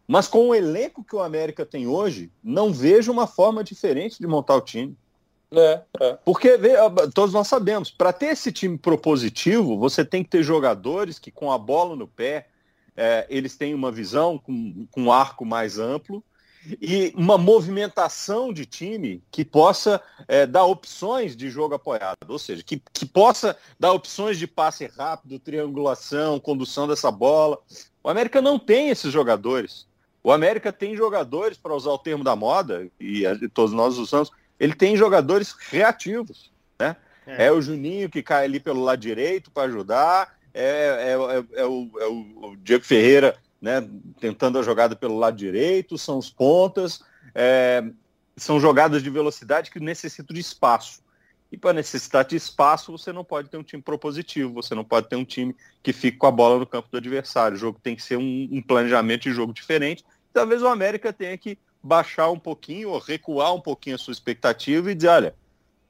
Mas 0.07 0.29
com 0.29 0.49
o 0.49 0.55
elenco 0.55 1.03
que 1.03 1.17
o 1.17 1.23
América 1.23 1.65
tem 1.65 1.87
hoje, 1.87 2.31
não 2.43 2.73
vejo 2.73 3.11
uma 3.11 3.27
forma 3.27 3.65
diferente 3.65 4.19
de 4.19 4.27
montar 4.27 4.57
o 4.57 4.61
time. 4.61 4.97
É, 5.51 5.83
é. 6.01 6.19
Porque 6.25 6.59
todos 7.15 7.33
nós 7.33 7.49
sabemos, 7.49 7.91
para 7.91 8.13
ter 8.13 8.27
esse 8.27 8.53
time 8.53 8.77
propositivo, 8.77 9.79
você 9.79 10.05
tem 10.05 10.23
que 10.23 10.31
ter 10.31 10.43
jogadores 10.43 11.19
que 11.19 11.31
com 11.31 11.51
a 11.51 11.57
bola 11.57 11.97
no 11.97 12.07
pé, 12.07 12.49
é, 12.97 13.27
eles 13.31 13.57
têm 13.57 13.75
uma 13.75 13.91
visão 13.91 14.39
com, 14.39 14.87
com 14.91 15.05
um 15.05 15.13
arco 15.13 15.45
mais 15.45 15.79
amplo 15.79 16.23
e 16.81 17.13
uma 17.17 17.37
movimentação 17.37 18.53
de 18.53 18.65
time 18.65 19.23
que 19.31 19.45
possa 19.45 20.01
é, 20.27 20.47
dar 20.47 20.65
opções 20.65 21.37
de 21.37 21.51
jogo 21.51 21.75
apoiado, 21.75 22.19
ou 22.29 22.39
seja, 22.39 22.63
que, 22.63 22.83
que 22.93 23.05
possa 23.05 23.57
dar 23.79 23.93
opções 23.93 24.39
de 24.39 24.47
passe 24.47 24.87
rápido, 24.87 25.39
triangulação, 25.39 26.41
condução 26.41 26.89
dessa 26.89 27.11
bola. 27.11 27.59
O 28.03 28.09
América 28.09 28.41
não 28.41 28.59
tem 28.59 28.91
esses 28.91 29.13
jogadores. 29.13 29.87
O 30.23 30.33
América 30.33 30.73
tem 30.73 30.97
jogadores, 30.97 31.59
para 31.59 31.75
usar 31.75 31.91
o 31.91 31.99
termo 31.99 32.25
da 32.25 32.35
moda, 32.35 32.89
e 32.99 33.25
todos 33.53 33.75
nós 33.75 33.99
usamos, 33.99 34.31
ele 34.59 34.75
tem 34.75 34.97
jogadores 34.97 35.55
reativos. 35.69 36.51
Né? 36.79 36.97
É. 37.27 37.47
é 37.47 37.53
o 37.53 37.61
Juninho 37.61 38.09
que 38.09 38.23
cai 38.23 38.45
ali 38.45 38.59
pelo 38.59 38.83
lado 38.83 39.01
direito 39.01 39.51
para 39.51 39.65
ajudar, 39.65 40.35
é, 40.55 40.63
é, 40.63 41.59
é, 41.59 41.63
é, 41.63 41.67
o, 41.67 41.91
é 41.99 42.07
o 42.07 42.57
Diego 42.63 42.85
Ferreira 42.85 43.37
né, 43.65 43.89
tentando 44.21 44.59
a 44.59 44.63
jogada 44.63 44.95
pelo 44.95 45.17
lado 45.17 45.39
direito, 45.39 45.97
são 45.97 46.19
os 46.19 46.29
pontas, 46.29 47.03
é, 47.35 47.83
são 48.37 48.61
jogadas 48.61 49.03
de 49.03 49.09
velocidade 49.09 49.71
que 49.71 49.81
necessitam 49.81 50.35
de 50.35 50.41
espaço. 50.41 51.03
E 51.51 51.57
para 51.57 51.73
necessitar 51.73 52.27
de 52.27 52.37
espaço, 52.37 52.93
você 52.93 53.11
não 53.11 53.25
pode 53.25 53.49
ter 53.49 53.57
um 53.57 53.63
time 53.63 53.83
propositivo, 53.83 54.53
você 54.53 54.75
não 54.75 54.85
pode 54.85 55.09
ter 55.09 55.17
um 55.17 55.25
time 55.25 55.57
que 55.83 55.95
fique 55.95 56.19
com 56.19 56.27
a 56.27 56.31
bola 56.31 56.59
no 56.59 56.67
campo 56.67 56.91
do 56.91 56.99
adversário. 56.99 57.57
O 57.57 57.59
jogo 57.59 57.81
tem 57.83 57.97
que 57.97 58.03
ser 58.03 58.19
um, 58.19 58.49
um 58.53 58.61
planejamento 58.61 59.23
de 59.23 59.33
jogo 59.33 59.55
diferente. 59.55 60.05
Talvez 60.31 60.61
o 60.61 60.69
América 60.69 61.11
tenha 61.11 61.39
que 61.39 61.57
baixar 61.83 62.29
um 62.31 62.39
pouquinho 62.39 62.91
ou 62.91 62.99
recuar 62.99 63.55
um 63.55 63.61
pouquinho 63.61 63.97
a 63.97 63.99
sua 63.99 64.13
expectativa 64.13 64.91
e 64.91 64.95
dizer, 64.95 65.09
olha, 65.09 65.35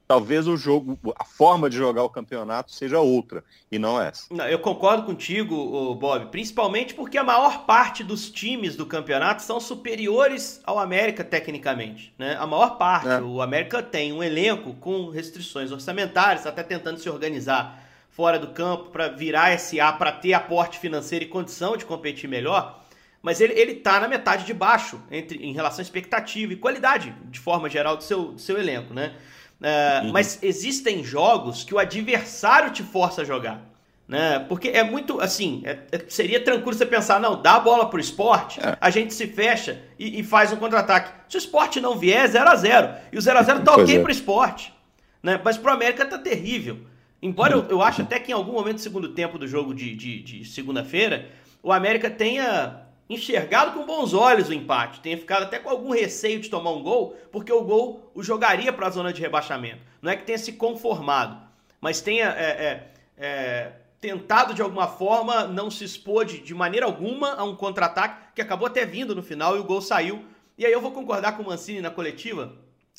talvez 0.06 0.46
o 0.46 0.56
jogo, 0.56 0.98
a 1.18 1.24
forma 1.24 1.68
de 1.70 1.76
jogar 1.76 2.02
o 2.02 2.08
campeonato 2.08 2.72
seja 2.72 3.00
outra 3.00 3.42
e 3.70 3.78
não 3.78 4.00
essa. 4.00 4.26
Não, 4.30 4.46
eu 4.46 4.58
concordo 4.58 5.04
contigo, 5.04 5.94
Bob, 5.94 6.26
principalmente 6.26 6.94
porque 6.94 7.18
a 7.18 7.24
maior 7.24 7.64
parte 7.64 8.04
dos 8.04 8.30
times 8.30 8.76
do 8.76 8.86
campeonato 8.86 9.42
são 9.42 9.58
superiores 9.58 10.60
ao 10.64 10.78
América 10.78 11.24
tecnicamente, 11.24 12.14
né? 12.18 12.36
A 12.38 12.46
maior 12.46 12.76
parte, 12.76 13.08
é. 13.08 13.20
o 13.20 13.40
América 13.40 13.82
tem 13.82 14.12
um 14.12 14.22
elenco 14.22 14.74
com 14.74 15.08
restrições 15.10 15.72
orçamentárias, 15.72 16.46
até 16.46 16.62
tentando 16.62 16.98
se 16.98 17.08
organizar 17.08 17.82
fora 18.10 18.38
do 18.38 18.48
campo 18.48 18.90
para 18.90 19.08
virar 19.08 19.58
SA, 19.58 19.92
para 19.92 20.12
ter 20.12 20.34
aporte 20.34 20.78
financeiro 20.78 21.24
e 21.24 21.28
condição 21.28 21.76
de 21.76 21.84
competir 21.84 22.28
melhor. 22.28 22.84
Mas 23.20 23.40
ele, 23.40 23.54
ele 23.54 23.74
tá 23.76 23.98
na 23.98 24.06
metade 24.06 24.44
de 24.44 24.52
baixo 24.52 25.00
entre, 25.10 25.38
em 25.38 25.52
relação 25.52 25.80
à 25.80 25.82
expectativa 25.82 26.52
e 26.52 26.56
qualidade, 26.56 27.14
de 27.24 27.40
forma 27.40 27.70
geral, 27.70 27.96
do 27.96 28.04
seu, 28.04 28.32
do 28.32 28.38
seu 28.38 28.58
elenco, 28.58 28.92
né? 28.92 29.14
Uh, 29.60 30.06
uhum. 30.06 30.12
Mas 30.12 30.38
existem 30.42 31.02
jogos 31.02 31.64
que 31.64 31.74
o 31.74 31.78
adversário 31.78 32.70
te 32.70 32.82
força 32.82 33.22
a 33.22 33.24
jogar. 33.24 33.62
Né? 34.06 34.38
Porque 34.40 34.68
é 34.68 34.84
muito 34.84 35.18
assim, 35.20 35.62
é, 35.64 35.78
é, 35.90 36.04
seria 36.08 36.38
tranquilo 36.38 36.74
você 36.74 36.84
pensar, 36.84 37.18
não, 37.18 37.40
dá 37.40 37.54
a 37.54 37.60
bola 37.60 37.88
pro 37.88 37.98
esporte, 37.98 38.60
é. 38.60 38.76
a 38.78 38.90
gente 38.90 39.14
se 39.14 39.26
fecha 39.26 39.80
e, 39.98 40.20
e 40.20 40.22
faz 40.22 40.52
um 40.52 40.56
contra-ataque. 40.56 41.10
Se 41.28 41.36
o 41.36 41.38
esporte 41.38 41.80
não 41.80 41.96
vier, 41.96 42.28
0 42.28 42.50
a 42.50 42.54
0 42.54 42.94
E 43.10 43.16
o 43.16 43.20
0 43.20 43.38
a 43.38 43.42
0 43.42 43.62
tá 43.62 43.72
ok 43.76 43.96
é. 43.96 44.02
pro 44.02 44.12
esporte. 44.12 44.74
Né? 45.22 45.40
Mas 45.42 45.56
pro 45.56 45.72
América 45.72 46.04
tá 46.04 46.18
terrível. 46.18 46.80
Embora 47.22 47.54
eu, 47.54 47.64
eu 47.70 47.82
acho 47.82 48.02
até 48.02 48.20
que 48.20 48.30
em 48.30 48.34
algum 48.34 48.52
momento 48.52 48.76
do 48.76 48.82
segundo 48.82 49.08
tempo 49.08 49.38
do 49.38 49.48
jogo 49.48 49.72
de, 49.72 49.96
de, 49.96 50.22
de 50.22 50.44
segunda-feira, 50.44 51.26
o 51.62 51.72
América 51.72 52.10
tenha 52.10 52.84
enxergado 53.08 53.72
com 53.72 53.84
bons 53.84 54.14
olhos 54.14 54.48
o 54.48 54.52
empate, 54.54 55.00
tenha 55.00 55.18
ficado 55.18 55.42
até 55.42 55.58
com 55.58 55.68
algum 55.68 55.90
receio 55.90 56.40
de 56.40 56.48
tomar 56.48 56.70
um 56.70 56.82
gol, 56.82 57.16
porque 57.30 57.52
o 57.52 57.62
gol 57.62 58.10
o 58.14 58.22
jogaria 58.22 58.72
para 58.72 58.86
a 58.86 58.90
zona 58.90 59.12
de 59.12 59.20
rebaixamento. 59.20 59.80
Não 60.00 60.10
é 60.10 60.16
que 60.16 60.24
tenha 60.24 60.38
se 60.38 60.52
conformado, 60.54 61.38
mas 61.80 62.00
tenha 62.00 62.28
é, 62.30 62.44
é, 62.44 62.88
é, 63.16 63.72
tentado 64.00 64.54
de 64.54 64.62
alguma 64.62 64.88
forma 64.88 65.44
não 65.46 65.70
se 65.70 65.84
expor 65.84 66.24
de, 66.24 66.40
de 66.40 66.54
maneira 66.54 66.86
alguma 66.86 67.34
a 67.34 67.44
um 67.44 67.54
contra-ataque 67.54 68.34
que 68.34 68.42
acabou 68.42 68.66
até 68.66 68.86
vindo 68.86 69.14
no 69.14 69.22
final 69.22 69.56
e 69.56 69.60
o 69.60 69.64
gol 69.64 69.80
saiu. 69.80 70.24
E 70.56 70.64
aí 70.64 70.72
eu 70.72 70.80
vou 70.80 70.92
concordar 70.92 71.36
com 71.36 71.42
o 71.42 71.46
Mancini 71.46 71.80
na 71.80 71.90
coletiva. 71.90 72.52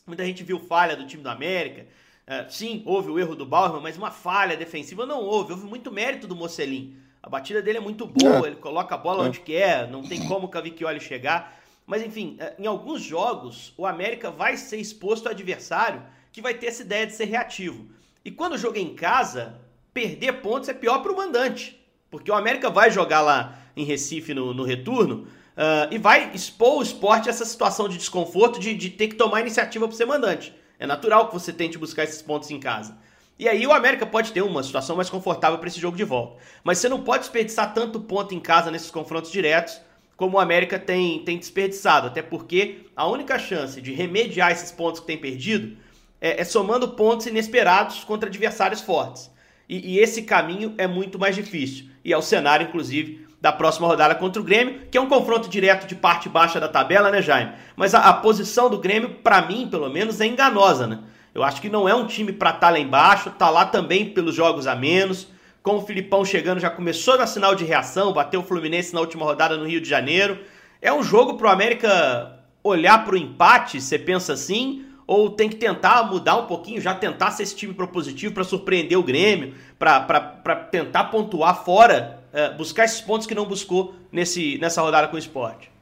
Muita 0.06 0.26
gente 0.26 0.44
viu 0.44 0.60
falha 0.60 0.96
do 0.96 1.08
time 1.08 1.24
do 1.24 1.30
América. 1.30 1.88
É, 2.28 2.48
sim, 2.50 2.84
houve 2.86 3.10
o 3.10 3.20
erro 3.20 3.36
do 3.36 3.46
Bauerman, 3.46 3.82
mas 3.82 3.98
uma 3.98 4.12
falha 4.12 4.58
defensiva 4.58 5.06
não 5.06 5.22
houve. 5.22 5.54
Houve 5.54 5.66
muito 5.66 5.92
mérito 5.92 6.28
do 6.28 6.36
Mocelin. 6.36 6.98
A 7.26 7.30
batida 7.30 7.60
dele 7.60 7.80
é 7.80 7.82
muito 7.82 8.06
boa, 8.06 8.46
é. 8.46 8.52
ele 8.52 8.58
coloca 8.58 8.94
a 8.94 8.98
bola 9.00 9.24
é. 9.24 9.28
onde 9.28 9.40
quer, 9.40 9.90
não 9.90 10.04
tem 10.04 10.28
como 10.28 10.46
o 10.46 10.48
Cavicchioli 10.48 11.00
chegar. 11.00 11.60
Mas 11.84 12.04
enfim, 12.04 12.38
é, 12.40 12.54
em 12.60 12.68
alguns 12.68 13.02
jogos, 13.02 13.74
o 13.76 13.88
América 13.88 14.30
vai 14.30 14.56
ser 14.56 14.78
exposto 14.78 15.26
ao 15.26 15.32
adversário 15.32 16.04
que 16.32 16.40
vai 16.40 16.54
ter 16.54 16.68
essa 16.68 16.84
ideia 16.84 17.08
de 17.08 17.14
ser 17.14 17.26
reativo. 17.26 17.88
E 18.24 18.30
quando 18.30 18.56
é 18.56 18.80
em 18.80 18.94
casa, 18.94 19.60
perder 19.92 20.34
pontos 20.34 20.70
é 20.70 20.74
pior 20.74 21.00
para 21.00 21.12
o 21.12 21.18
mandante. 21.18 21.84
Porque 22.12 22.30
o 22.30 22.36
América 22.36 22.70
vai 22.70 22.92
jogar 22.92 23.22
lá 23.22 23.58
em 23.76 23.84
Recife 23.84 24.32
no, 24.32 24.54
no 24.54 24.64
retorno 24.64 25.28
uh, 25.58 25.92
e 25.92 25.98
vai 25.98 26.30
expor 26.32 26.78
o 26.78 26.84
esporte 26.84 27.28
a 27.28 27.32
essa 27.32 27.44
situação 27.44 27.90
de 27.90 27.98
desconforto 27.98 28.60
de, 28.60 28.76
de 28.76 28.92
ter 28.92 29.08
que 29.08 29.16
tomar 29.16 29.42
iniciativa 29.42 29.88
para 29.88 29.98
ser 29.98 30.06
mandante. 30.06 30.54
É 30.78 30.86
natural 30.86 31.28
que 31.28 31.34
você 31.34 31.52
tente 31.52 31.76
buscar 31.76 32.04
esses 32.04 32.22
pontos 32.22 32.52
em 32.52 32.60
casa. 32.60 32.96
E 33.38 33.50
aí 33.50 33.68
o 33.68 33.74
América 33.74 34.06
pode 34.06 34.32
ter 34.32 34.42
uma 34.42 34.64
situação 34.64 34.96
mais 34.96 35.10
confortável 35.10 35.58
para 35.60 35.68
esse 35.68 35.80
jogo 35.80 35.98
de 35.98 36.06
volta. 36.06 36.38
Mas 36.64 36.78
você 36.78 36.88
não 36.88 37.02
pode 37.02 37.24
desperdiçar 37.24 37.74
tanto 37.74 38.00
ponto 38.00 38.34
em 38.34 38.40
casa 38.40 38.72
nesses 38.72 38.90
confrontos 38.90 39.32
diretos 39.32 39.82
como 40.16 40.38
o 40.38 40.40
América 40.40 40.80
tem, 40.80 41.20
tem 41.20 41.38
desperdiçado. 41.38 42.08
Até 42.08 42.22
porque 42.22 42.86
a 42.96 43.06
única 43.06 43.38
chance 43.38 43.82
de 43.82 43.94
remediar 43.94 44.52
esses 44.52 44.72
pontos 44.72 45.02
que 45.02 45.08
tem 45.08 45.18
perdido 45.18 45.76
é, 46.22 46.42
é 46.42 46.44
somando 46.46 46.90
pontos 46.90 47.26
inesperados 47.26 48.06
contra 48.06 48.30
adversários 48.30 48.80
fortes. 48.80 49.30
E, 49.68 49.96
e, 49.96 50.00
esse 50.00 50.22
caminho 50.22 50.74
é 50.78 50.88
muito 50.88 51.20
mais 51.20 51.36
difícil. 51.36 51.88
E 52.06 52.14
é 52.14 52.18
o 52.18 52.22
cenário, 52.22 52.68
inclusive, 52.68 53.28
da 53.42 53.52
próxima 53.52 53.88
rodada 53.88 54.16
contra 54.16 54.42
o 54.42 54.46
Grêmio, 54.46 54.82
que 54.90 54.98
é 54.98 55.02
um 55.02 55.10
confronto 55.10 55.50
direto 55.50 55.88
de 55.88 55.96
parte 55.96 56.30
baixa 56.30 56.60
da 56.60 56.68
tabela, 56.68 57.12
né, 57.12 57.22
Jaime? 57.22 57.54
Mas 57.76 57.94
a, 57.94 58.00
a 58.00 58.14
posição 58.14 58.70
do 58.70 58.78
Grêmio, 58.78 59.16
para 59.16 59.42
mim, 59.42 59.68
pelo 59.70 59.90
menos, 59.90 60.22
é 60.22 60.28
enganosa, 60.28 60.88
né? 60.88 61.00
Eu 61.36 61.44
acho 61.44 61.62
que 61.62 61.70
não 61.70 61.88
é 61.88 61.94
um 61.94 62.08
time 62.08 62.32
para 62.32 62.52
estar 62.52 62.68
tá 62.68 62.70
lá 62.70 62.80
embaixo, 62.80 63.30
tá 63.30 63.50
lá 63.50 63.66
também 63.66 64.10
pelos 64.10 64.34
jogos 64.34 64.68
a 64.68 64.74
menos. 64.74 65.28
Com 65.62 65.76
o 65.76 65.82
Filipão 65.86 66.24
chegando, 66.24 66.62
já 66.62 66.70
começou 66.70 67.18
na 67.18 67.28
sinal 67.28 67.54
de 67.54 67.66
reação, 67.66 68.14
bateu 68.14 68.40
o 68.40 68.44
Fluminense 68.44 68.94
na 68.94 69.02
última 69.02 69.26
rodada 69.26 69.58
no 69.58 69.68
Rio 69.68 69.82
de 69.82 69.90
Janeiro. 69.90 70.40
É 70.82 70.94
um 70.94 71.04
jogo 71.04 71.34
para 71.34 71.48
o 71.48 71.50
América 71.50 72.40
olhar 72.64 73.04
para 73.04 73.16
o 73.16 73.18
empate, 73.18 73.82
você 73.82 74.00
pensa 74.00 74.32
assim? 74.32 74.86
Ou 75.06 75.30
tem 75.30 75.50
que 75.50 75.58
tentar 75.58 76.04
mudar 76.04 76.38
um 76.38 76.46
pouquinho, 76.48 76.80
já 76.80 76.96
tentar 76.96 77.32
ser 77.32 77.44
esse 77.44 77.56
time 77.56 77.74
propositivo 77.74 78.34
para 78.34 78.46
surpreender 78.46 78.98
o 78.98 79.04
Grêmio, 79.04 79.56
para 79.78 80.56
tentar 80.72 81.06
pontuar 81.06 81.66
fora, 81.66 82.24
é, 82.32 82.52
buscar 82.52 82.86
esses 82.86 83.02
pontos 83.02 83.28
que 83.28 83.36
não 83.36 83.46
buscou 83.46 83.94
nesse, 84.10 84.58
nessa 84.58 84.82
rodada 84.82 85.10
com 85.10 85.18
o 85.18 85.20
esporte? 85.20 85.75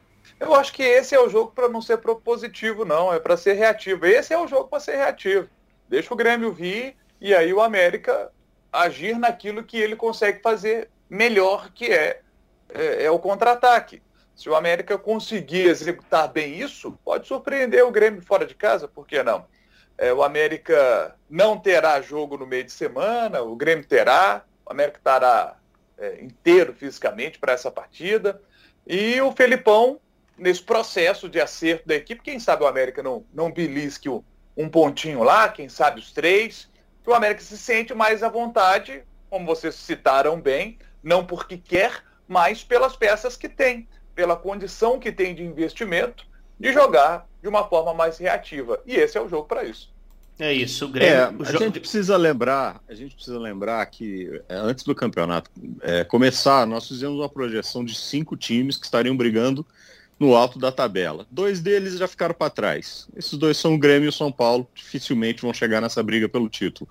Eu 0.43 0.53
acho 0.55 0.73
que 0.73 0.83
esse 0.83 1.15
é 1.15 1.19
o 1.19 1.29
jogo 1.29 1.53
para 1.53 1.69
não 1.69 1.81
ser 1.81 1.97
propositivo, 1.99 2.83
não, 2.83 3.13
é 3.13 3.19
para 3.19 3.37
ser 3.37 3.53
reativo. 3.53 4.05
Esse 4.05 4.33
é 4.33 4.37
o 4.37 4.45
jogo 4.45 4.67
para 4.67 4.81
ser 4.81 4.97
reativo. 4.97 5.47
Deixa 5.87 6.13
o 6.13 6.17
Grêmio 6.17 6.51
vir 6.51 6.97
e 7.21 7.33
aí 7.33 7.53
o 7.53 7.61
América 7.61 8.29
agir 8.71 9.17
naquilo 9.17 9.63
que 9.63 9.77
ele 9.77 9.95
consegue 9.95 10.41
fazer 10.41 10.89
melhor, 11.09 11.71
que 11.71 11.85
é, 11.85 12.19
é, 12.73 13.05
é 13.05 13.11
o 13.11 13.19
contra-ataque. 13.19 14.01
Se 14.35 14.49
o 14.49 14.55
América 14.55 14.97
conseguir 14.97 15.67
executar 15.69 16.27
bem 16.27 16.59
isso, 16.59 16.91
pode 17.05 17.25
surpreender 17.25 17.85
o 17.85 17.91
Grêmio 17.91 18.21
fora 18.21 18.45
de 18.45 18.55
casa, 18.55 18.85
por 18.85 19.07
que 19.07 19.23
não? 19.23 19.45
É, 19.97 20.11
o 20.11 20.23
América 20.23 21.15
não 21.29 21.57
terá 21.57 22.01
jogo 22.01 22.37
no 22.37 22.45
meio 22.45 22.65
de 22.65 22.71
semana, 22.71 23.41
o 23.41 23.55
Grêmio 23.55 23.85
terá, 23.85 24.43
o 24.65 24.71
América 24.71 24.97
estará 24.97 25.55
é, 25.97 26.21
inteiro 26.21 26.73
fisicamente 26.73 27.39
para 27.39 27.53
essa 27.53 27.71
partida. 27.71 28.41
E 28.85 29.21
o 29.21 29.31
Felipão, 29.31 30.01
nesse 30.37 30.61
processo 30.61 31.29
de 31.29 31.39
acerto 31.39 31.87
da 31.87 31.95
equipe, 31.95 32.21
quem 32.21 32.39
sabe 32.39 32.63
o 32.63 32.67
América 32.67 33.03
não, 33.03 33.25
não 33.33 33.51
belisque 33.51 34.09
um 34.09 34.69
pontinho 34.69 35.23
lá, 35.23 35.49
quem 35.49 35.69
sabe 35.69 35.99
os 35.99 36.11
três, 36.11 36.69
que 37.03 37.09
o 37.09 37.13
América 37.13 37.41
se 37.41 37.57
sente 37.57 37.93
mais 37.93 38.23
à 38.23 38.29
vontade, 38.29 39.03
como 39.29 39.45
vocês 39.45 39.75
citaram 39.75 40.39
bem, 40.39 40.77
não 41.01 41.25
porque 41.25 41.57
quer, 41.57 42.03
mas 42.27 42.63
pelas 42.63 42.95
peças 42.95 43.35
que 43.35 43.49
tem 43.49 43.87
pela 44.15 44.35
condição 44.35 44.99
que 44.99 45.11
tem 45.11 45.33
de 45.33 45.43
investimento, 45.43 46.25
de 46.59 46.71
jogar 46.71 47.27
de 47.41 47.47
uma 47.47 47.67
forma 47.67 47.93
mais 47.93 48.17
reativa. 48.17 48.79
E 48.85 48.95
esse 48.95 49.17
é 49.17 49.21
o 49.21 49.27
jogo 49.27 49.47
para 49.47 49.63
isso. 49.63 49.91
É 50.39 50.51
isso, 50.51 50.85
o 50.85 50.87
Grêmio. 50.87 51.43
É, 51.43 51.49
a 51.49 51.57
gente 51.57 51.79
precisa 51.79 52.17
lembrar, 52.17 52.81
a 52.87 52.95
gente 52.95 53.13
precisa 53.15 53.37
lembrar 53.37 53.85
que 53.85 54.41
é, 54.49 54.55
antes 54.55 54.83
do 54.83 54.95
campeonato 54.95 55.49
é, 55.81 56.03
começar, 56.03 56.65
nós 56.65 56.87
fizemos 56.87 57.19
uma 57.19 57.29
projeção 57.29 57.85
de 57.85 57.93
cinco 57.93 58.35
times 58.35 58.77
que 58.77 58.85
estariam 58.85 59.15
brigando 59.15 59.65
no 60.19 60.35
alto 60.35 60.59
da 60.59 60.71
tabela. 60.71 61.25
Dois 61.29 61.59
deles 61.59 61.97
já 61.97 62.07
ficaram 62.07 62.33
para 62.33 62.49
trás. 62.49 63.07
Esses 63.15 63.37
dois 63.37 63.57
são 63.57 63.75
o 63.75 63.77
Grêmio 63.77 64.05
e 64.05 64.09
o 64.09 64.13
São 64.13 64.31
Paulo, 64.31 64.67
dificilmente 64.73 65.41
vão 65.41 65.53
chegar 65.53 65.81
nessa 65.81 66.01
briga 66.01 66.29
pelo 66.29 66.49
título. 66.49 66.89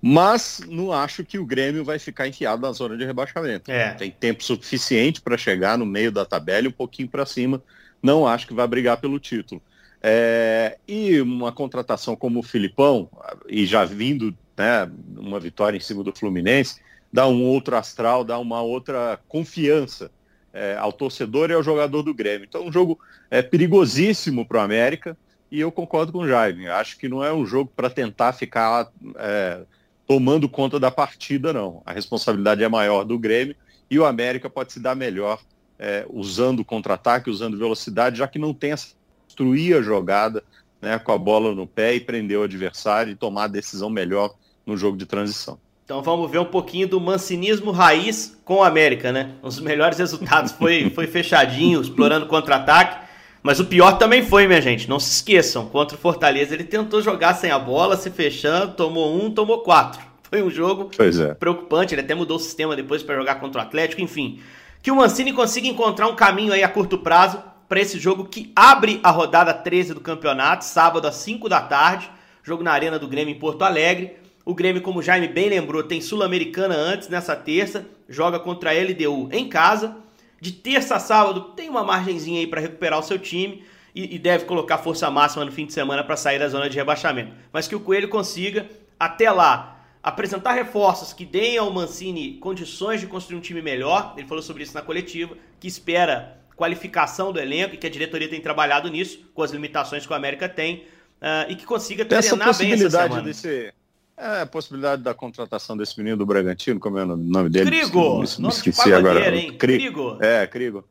Mas 0.00 0.60
não 0.68 0.92
acho 0.92 1.24
que 1.24 1.38
o 1.38 1.46
Grêmio 1.46 1.84
vai 1.84 1.98
ficar 1.98 2.28
enfiado 2.28 2.62
na 2.62 2.72
zona 2.72 2.96
de 2.96 3.04
rebaixamento. 3.04 3.70
É. 3.70 3.94
Tem 3.94 4.10
tempo 4.10 4.42
suficiente 4.42 5.20
para 5.20 5.38
chegar 5.38 5.78
no 5.78 5.86
meio 5.86 6.12
da 6.12 6.24
tabela 6.24 6.66
e 6.66 6.68
um 6.68 6.72
pouquinho 6.72 7.08
para 7.08 7.24
cima. 7.24 7.62
Não 8.02 8.26
acho 8.26 8.46
que 8.46 8.54
vai 8.54 8.66
brigar 8.66 8.98
pelo 8.98 9.18
título. 9.18 9.62
É, 10.02 10.78
e 10.86 11.20
uma 11.20 11.50
contratação 11.50 12.14
como 12.14 12.40
o 12.40 12.42
Filipão, 12.42 13.08
e 13.48 13.66
já 13.66 13.84
vindo 13.84 14.36
né, 14.56 14.90
uma 15.16 15.40
vitória 15.40 15.76
em 15.76 15.80
cima 15.80 16.04
do 16.04 16.14
Fluminense, 16.14 16.80
dá 17.12 17.26
um 17.26 17.42
outro 17.42 17.76
astral, 17.76 18.22
dá 18.22 18.38
uma 18.38 18.60
outra 18.60 19.18
confiança 19.26 20.10
é, 20.56 20.76
ao 20.78 20.92
torcedor 20.92 21.50
e 21.50 21.54
ao 21.54 21.62
jogador 21.62 22.02
do 22.02 22.14
Grêmio. 22.14 22.46
Então, 22.48 22.66
um 22.66 22.72
jogo 22.72 22.98
é, 23.30 23.42
perigosíssimo 23.42 24.46
para 24.46 24.58
o 24.58 24.60
América 24.60 25.16
e 25.50 25.60
eu 25.60 25.70
concordo 25.70 26.12
com 26.12 26.20
o 26.20 26.28
Jaime. 26.28 26.66
Acho 26.68 26.98
que 26.98 27.08
não 27.08 27.22
é 27.22 27.32
um 27.32 27.44
jogo 27.44 27.70
para 27.76 27.90
tentar 27.90 28.32
ficar 28.32 28.90
é, 29.16 29.60
tomando 30.06 30.48
conta 30.48 30.80
da 30.80 30.90
partida, 30.90 31.52
não. 31.52 31.82
A 31.84 31.92
responsabilidade 31.92 32.64
é 32.64 32.68
maior 32.68 33.04
do 33.04 33.18
Grêmio 33.18 33.54
e 33.90 33.98
o 33.98 34.06
América 34.06 34.48
pode 34.48 34.72
se 34.72 34.80
dar 34.80 34.96
melhor 34.96 35.40
é, 35.78 36.06
usando 36.08 36.64
contra-ataque, 36.64 37.28
usando 37.28 37.58
velocidade, 37.58 38.18
já 38.18 38.26
que 38.26 38.38
não 38.38 38.54
tem 38.54 38.72
essa 38.72 38.96
destruir 39.36 39.76
a 39.76 39.82
jogada 39.82 40.42
né, 40.80 40.98
com 40.98 41.12
a 41.12 41.18
bola 41.18 41.54
no 41.54 41.66
pé 41.66 41.94
e 41.94 42.00
prender 42.00 42.38
o 42.38 42.42
adversário 42.42 43.12
e 43.12 43.16
tomar 43.16 43.44
a 43.44 43.48
decisão 43.48 43.90
melhor 43.90 44.34
no 44.64 44.76
jogo 44.76 44.96
de 44.96 45.04
transição. 45.04 45.58
Então 45.86 46.02
vamos 46.02 46.28
ver 46.28 46.40
um 46.40 46.44
pouquinho 46.44 46.88
do 46.88 47.00
mancinismo 47.00 47.70
raiz 47.70 48.36
com 48.44 48.56
o 48.56 48.64
América, 48.64 49.12
né? 49.12 49.30
Um 49.40 49.46
dos 49.46 49.60
melhores 49.60 49.96
resultados 49.96 50.50
foi, 50.50 50.90
foi 50.92 51.06
fechadinho, 51.06 51.80
explorando 51.80 52.26
contra-ataque. 52.26 53.06
Mas 53.40 53.60
o 53.60 53.64
pior 53.66 53.92
também 53.92 54.26
foi, 54.26 54.48
minha 54.48 54.60
gente. 54.60 54.88
Não 54.88 54.98
se 54.98 55.12
esqueçam, 55.12 55.68
contra 55.68 55.96
o 55.96 56.00
Fortaleza 56.00 56.52
ele 56.52 56.64
tentou 56.64 57.00
jogar 57.00 57.34
sem 57.34 57.52
a 57.52 57.58
bola, 57.60 57.96
se 57.96 58.10
fechando, 58.10 58.72
tomou 58.72 59.14
um, 59.16 59.30
tomou 59.30 59.60
quatro. 59.60 60.00
Foi 60.28 60.42
um 60.42 60.50
jogo 60.50 60.90
é. 60.98 61.34
preocupante. 61.34 61.94
Ele 61.94 62.00
até 62.00 62.16
mudou 62.16 62.36
o 62.36 62.40
sistema 62.40 62.74
depois 62.74 63.04
para 63.04 63.14
jogar 63.14 63.36
contra 63.36 63.60
o 63.60 63.64
Atlético, 63.64 64.02
enfim. 64.02 64.40
Que 64.82 64.90
o 64.90 64.96
Mancini 64.96 65.32
consiga 65.32 65.68
encontrar 65.68 66.08
um 66.08 66.16
caminho 66.16 66.52
aí 66.52 66.64
a 66.64 66.68
curto 66.68 66.98
prazo 66.98 67.40
para 67.68 67.80
esse 67.80 67.96
jogo 67.96 68.24
que 68.24 68.50
abre 68.56 68.98
a 69.04 69.10
rodada 69.12 69.54
13 69.54 69.94
do 69.94 70.00
campeonato, 70.00 70.64
sábado 70.64 71.06
às 71.06 71.14
5 71.14 71.48
da 71.48 71.60
tarde. 71.60 72.10
Jogo 72.42 72.64
na 72.64 72.72
Arena 72.72 72.98
do 72.98 73.06
Grêmio 73.06 73.32
em 73.32 73.38
Porto 73.38 73.62
Alegre. 73.62 74.25
O 74.46 74.54
Grêmio, 74.54 74.80
como 74.80 75.00
o 75.00 75.02
Jaime 75.02 75.26
bem 75.26 75.48
lembrou, 75.48 75.82
tem 75.82 76.00
Sul-Americana 76.00 76.76
antes, 76.76 77.08
nessa 77.08 77.34
terça, 77.34 77.84
joga 78.08 78.38
contra 78.38 78.70
a 78.70 78.72
LDU 78.72 79.28
em 79.32 79.48
casa. 79.48 79.96
De 80.40 80.52
terça 80.52 80.94
a 80.94 81.00
sábado 81.00 81.52
tem 81.56 81.68
uma 81.68 81.82
margenzinha 81.82 82.38
aí 82.38 82.46
para 82.46 82.60
recuperar 82.60 83.00
o 83.00 83.02
seu 83.02 83.18
time 83.18 83.64
e, 83.92 84.14
e, 84.14 84.18
deve 84.20 84.44
colocar 84.44 84.78
força 84.78 85.10
máxima 85.10 85.44
no 85.44 85.50
fim 85.50 85.66
de 85.66 85.72
semana 85.72 86.04
para 86.04 86.16
sair 86.16 86.38
da 86.38 86.48
zona 86.48 86.70
de 86.70 86.76
rebaixamento. 86.76 87.32
Mas 87.52 87.66
que 87.66 87.74
o 87.74 87.80
Coelho 87.80 88.08
consiga, 88.08 88.68
até 89.00 89.32
lá, 89.32 89.84
apresentar 90.00 90.52
reforços 90.52 91.12
que 91.12 91.24
deem 91.24 91.58
ao 91.58 91.72
Mancini 91.72 92.34
condições 92.34 93.00
de 93.00 93.08
construir 93.08 93.38
um 93.38 93.40
time 93.40 93.60
melhor. 93.60 94.14
Ele 94.16 94.28
falou 94.28 94.44
sobre 94.44 94.62
isso 94.62 94.74
na 94.74 94.82
coletiva, 94.82 95.36
que 95.58 95.66
espera 95.66 96.38
qualificação 96.54 97.32
do 97.32 97.40
elenco 97.40 97.74
e 97.74 97.78
que 97.78 97.86
a 97.88 97.90
diretoria 97.90 98.28
tem 98.28 98.40
trabalhado 98.40 98.88
nisso, 98.88 99.28
com 99.34 99.42
as 99.42 99.50
limitações 99.50 100.06
que 100.06 100.12
o 100.12 100.14
América 100.14 100.48
tem, 100.48 100.84
uh, 101.20 101.50
e 101.50 101.56
que 101.56 101.66
consiga 101.66 102.04
treinar 102.04 102.56
bem 102.56 102.72
essa 102.74 102.90
semana. 102.90 103.22
Desse 103.22 103.74
é, 104.16 104.42
a 104.42 104.46
possibilidade 104.46 105.02
da 105.02 105.12
contratação 105.12 105.76
desse 105.76 105.98
menino 105.98 106.16
do 106.16 106.26
Bragantino, 106.26 106.80
como 106.80 106.98
é 106.98 107.04
o 107.04 107.16
nome 107.16 107.50
dele? 107.50 107.66
Crigo! 107.66 108.20
Me, 108.20 108.26
me 108.38 108.48
esqueci 108.48 108.92
agora. 108.92 109.36
Hein? 109.36 109.56
Crigo. 109.58 110.18
É, 110.20 110.46
Crigo. 110.46 110.84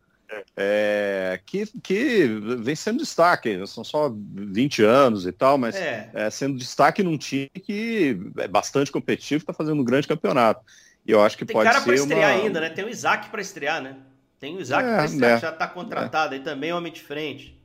É, 0.58 1.40
que, 1.46 1.66
que 1.82 2.28
vem 2.60 2.76
sendo 2.76 3.00
destaque, 3.00 3.66
são 3.68 3.84
só 3.84 4.12
20 4.14 4.84
anos 4.84 5.26
e 5.26 5.32
tal, 5.32 5.58
mas 5.58 5.76
é. 5.76 6.10
É, 6.14 6.30
sendo 6.30 6.58
destaque 6.58 7.04
num 7.04 7.18
time 7.18 7.50
que 7.50 8.20
é 8.38 8.48
bastante 8.48 8.92
competitivo, 8.92 9.42
está 9.42 9.54
fazendo 9.54 9.82
um 9.82 9.86
grande 9.86 10.08
campeonato. 10.08 10.62
E 11.06 11.12
eu 11.12 11.22
acho 11.22 11.38
que 11.38 11.46
Tem 11.46 11.54
pode 11.54 11.68
ser. 11.68 11.74
Tem 11.74 11.84
cara 11.84 11.86
para 11.86 11.96
estrear 11.96 12.36
uma... 12.36 12.44
ainda, 12.44 12.60
né? 12.60 12.70
Tem 12.70 12.84
o 12.84 12.90
Isaac 12.90 13.30
para 13.30 13.42
estrear, 13.42 13.82
né? 13.82 13.98
Tem 14.40 14.56
o 14.58 14.60
Isaac 14.60 14.88
é, 14.88 14.96
para 14.96 15.06
estrear, 15.06 15.36
né? 15.36 15.40
já 15.40 15.50
está 15.50 15.68
contratado 15.68 16.34
aí 16.34 16.40
também, 16.42 16.74
homem 16.74 16.92
de 16.92 17.02
frente. 17.02 17.58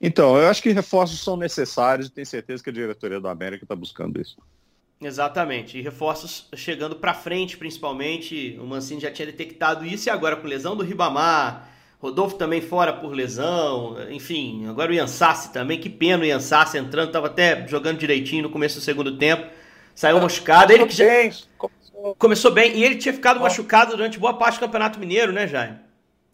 Então, 0.00 0.36
eu 0.36 0.48
acho 0.48 0.62
que 0.62 0.70
reforços 0.70 1.20
são 1.22 1.36
necessários 1.36 2.08
e 2.08 2.10
tenho 2.10 2.26
certeza 2.26 2.62
que 2.62 2.70
a 2.70 2.72
diretoria 2.72 3.20
do 3.20 3.28
América 3.28 3.64
está 3.64 3.74
buscando 3.74 4.20
isso. 4.20 4.36
Exatamente. 5.00 5.78
E 5.78 5.82
reforços 5.82 6.48
chegando 6.54 6.96
para 6.96 7.14
frente, 7.14 7.56
principalmente. 7.56 8.58
O 8.60 8.66
Mancini 8.66 9.00
já 9.00 9.10
tinha 9.10 9.26
detectado 9.26 9.84
isso 9.84 10.08
e 10.08 10.10
agora 10.10 10.36
com 10.36 10.46
lesão 10.46 10.74
do 10.74 10.82
Ribamar. 10.82 11.68
Rodolfo 12.00 12.36
também 12.36 12.60
fora 12.60 12.92
por 12.92 13.12
lesão. 13.12 13.96
Enfim, 14.10 14.68
agora 14.68 14.90
o 14.90 14.94
Iansassi 14.94 15.52
também. 15.52 15.80
Que 15.80 15.88
pena 15.88 16.22
o 16.22 16.26
Iansassi 16.26 16.78
entrando. 16.78 17.12
Tava 17.12 17.28
até 17.28 17.66
jogando 17.68 17.98
direitinho 17.98 18.44
no 18.44 18.50
começo 18.50 18.76
do 18.76 18.84
segundo 18.84 19.16
tempo. 19.16 19.46
Saiu 19.94 20.18
é, 20.18 20.20
machucado. 20.20 20.72
Ele 20.72 20.86
que 20.86 20.94
já... 20.94 21.04
começou 22.18 22.50
bem. 22.50 22.76
E 22.76 22.84
ele 22.84 22.96
tinha 22.96 23.12
ficado 23.12 23.40
machucado 23.40 23.96
durante 23.96 24.18
boa 24.18 24.34
parte 24.34 24.56
do 24.56 24.60
Campeonato 24.60 24.98
Mineiro, 24.98 25.32
né, 25.32 25.46
Jaime? 25.46 25.78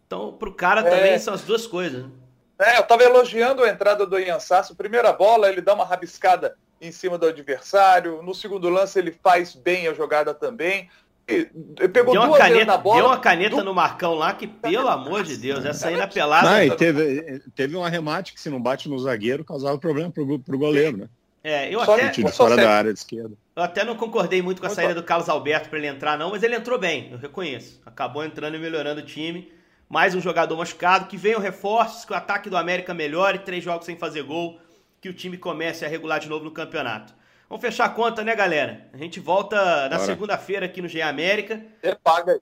Então, 0.06 0.32
pro 0.32 0.52
cara 0.52 0.80
é... 0.80 0.90
também 0.90 1.18
são 1.18 1.34
as 1.34 1.42
duas 1.42 1.66
coisas. 1.66 2.04
Né? 2.04 2.10
É, 2.58 2.78
eu 2.78 2.82
tava 2.84 3.02
elogiando 3.02 3.62
a 3.62 3.68
entrada 3.68 4.06
do 4.06 4.18
Iansassi. 4.18 4.74
Primeira 4.74 5.12
bola, 5.12 5.50
ele 5.50 5.60
dá 5.60 5.74
uma 5.74 5.84
rabiscada 5.84 6.56
em 6.86 6.92
cima 6.92 7.18
do 7.18 7.26
adversário. 7.26 8.22
No 8.22 8.34
segundo 8.34 8.68
lance 8.68 8.98
ele 8.98 9.12
faz 9.12 9.54
bem 9.54 9.88
a 9.88 9.94
jogada 9.94 10.34
também. 10.34 10.88
E, 11.26 11.48
pegou 11.88 12.12
deu 12.12 12.22
uma 12.22 12.36
caneta, 12.36 12.64
na 12.66 12.76
bola. 12.76 12.96
Deu 12.96 13.06
uma 13.06 13.18
caneta 13.18 13.56
do... 13.56 13.64
no 13.64 13.74
Marcão 13.74 14.14
lá 14.14 14.34
que, 14.34 14.46
pelo 14.46 14.88
amor 14.88 15.22
de 15.22 15.36
Deus, 15.36 15.64
essa 15.64 15.88
aí 15.88 15.96
na 15.96 16.06
pelada. 16.06 16.50
Não, 16.50 16.62
e 16.62 16.76
teve, 16.76 17.42
teve 17.54 17.76
um 17.76 17.84
arremate 17.84 18.34
que 18.34 18.40
se 18.40 18.50
não 18.50 18.60
bate 18.60 18.88
no 18.88 18.98
zagueiro 18.98 19.44
causava 19.44 19.78
problema 19.78 20.10
pro, 20.10 20.38
pro 20.38 20.58
goleiro, 20.58 20.98
né? 20.98 21.08
É, 21.42 21.74
eu 21.74 21.84
só 21.84 21.94
até. 21.94 22.08
De 22.08 22.32
fora 22.32 22.56
da 22.56 22.70
área 22.70 22.92
de 22.92 22.98
esquerda. 22.98 23.34
Eu 23.54 23.62
até 23.62 23.84
não 23.84 23.96
concordei 23.96 24.40
muito 24.40 24.60
com 24.60 24.66
a 24.66 24.70
saída 24.70 24.94
do 24.94 25.02
Carlos 25.02 25.28
Alberto 25.28 25.68
para 25.68 25.78
ele 25.78 25.88
entrar, 25.88 26.18
não, 26.18 26.30
mas 26.30 26.42
ele 26.42 26.56
entrou 26.56 26.78
bem, 26.78 27.10
eu 27.12 27.18
reconheço. 27.18 27.80
Acabou 27.84 28.24
entrando 28.24 28.56
e 28.56 28.58
melhorando 28.58 29.00
o 29.00 29.04
time. 29.04 29.52
Mais 29.88 30.14
um 30.14 30.20
jogador 30.20 30.56
machucado, 30.56 31.06
que 31.06 31.16
venham 31.16 31.38
reforços, 31.40 32.04
que 32.04 32.12
o 32.12 32.16
ataque 32.16 32.48
do 32.48 32.56
América 32.56 32.94
melhore, 32.94 33.40
três 33.40 33.62
jogos 33.62 33.84
sem 33.84 33.96
fazer 33.96 34.22
gol 34.22 34.58
que 35.04 35.08
o 35.10 35.12
time 35.12 35.36
comece 35.36 35.84
a 35.84 35.88
regular 35.88 36.18
de 36.18 36.30
novo 36.30 36.46
no 36.46 36.50
campeonato. 36.50 37.12
Vamos 37.46 37.60
fechar 37.60 37.84
a 37.84 37.88
conta, 37.90 38.24
né, 38.24 38.34
galera? 38.34 38.86
A 38.90 38.96
gente 38.96 39.20
volta 39.20 39.86
na 39.90 39.98
segunda-feira 39.98 40.64
aqui 40.64 40.80
no 40.80 40.88
GE 40.88 41.02
América. 41.02 41.60
Você 41.82 41.94
paga. 42.02 42.40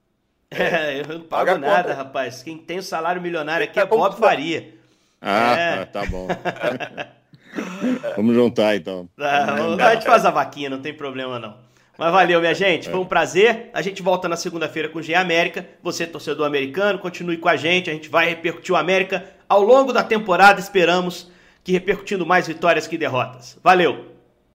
É, 0.49 1.01
eu 1.01 1.07
não 1.09 1.25
pago 1.25 1.47
Paga 1.47 1.57
nada, 1.57 1.93
rapaz. 1.93 2.41
Quem 2.41 2.57
tem 2.57 2.77
o 2.77 2.83
salário 2.83 3.21
milionário 3.21 3.65
aqui 3.65 3.77
é 3.77 3.85
Bob 3.85 4.17
Faria. 4.17 4.75
Ah, 5.21 5.57
é. 5.57 5.83
tá 5.83 6.05
bom. 6.05 6.25
Vamos 8.15 8.33
juntar 8.33 8.77
então. 8.77 9.09
Ah, 9.19 9.55
a 9.89 9.95
gente 9.95 10.05
faz 10.05 10.25
a 10.25 10.31
vaquinha, 10.31 10.69
não 10.69 10.79
tem 10.79 10.93
problema 10.93 11.37
não. 11.37 11.57
Mas 11.97 12.13
valeu, 12.13 12.39
minha 12.39 12.55
gente. 12.55 12.89
Foi 12.89 12.99
um 13.01 13.05
prazer. 13.05 13.71
A 13.73 13.81
gente 13.81 14.01
volta 14.01 14.29
na 14.29 14.37
segunda-feira 14.37 14.87
com 14.87 14.99
o 14.99 15.03
GE 15.03 15.13
América. 15.13 15.67
Você, 15.83 16.07
torcedor 16.07 16.47
americano, 16.47 16.97
continue 16.97 17.35
com 17.35 17.49
a 17.49 17.57
gente. 17.57 17.89
A 17.89 17.93
gente 17.93 18.07
vai 18.07 18.29
repercutir 18.29 18.73
o 18.73 18.77
América 18.77 19.25
ao 19.49 19.61
longo 19.61 19.91
da 19.91 20.01
temporada. 20.01 20.61
Esperamos 20.61 21.32
que 21.63 21.71
repercutindo 21.71 22.25
mais 22.25 22.47
vitórias 22.47 22.87
que 22.87 22.97
derrotas. 22.97 23.57
Valeu! 23.63 24.12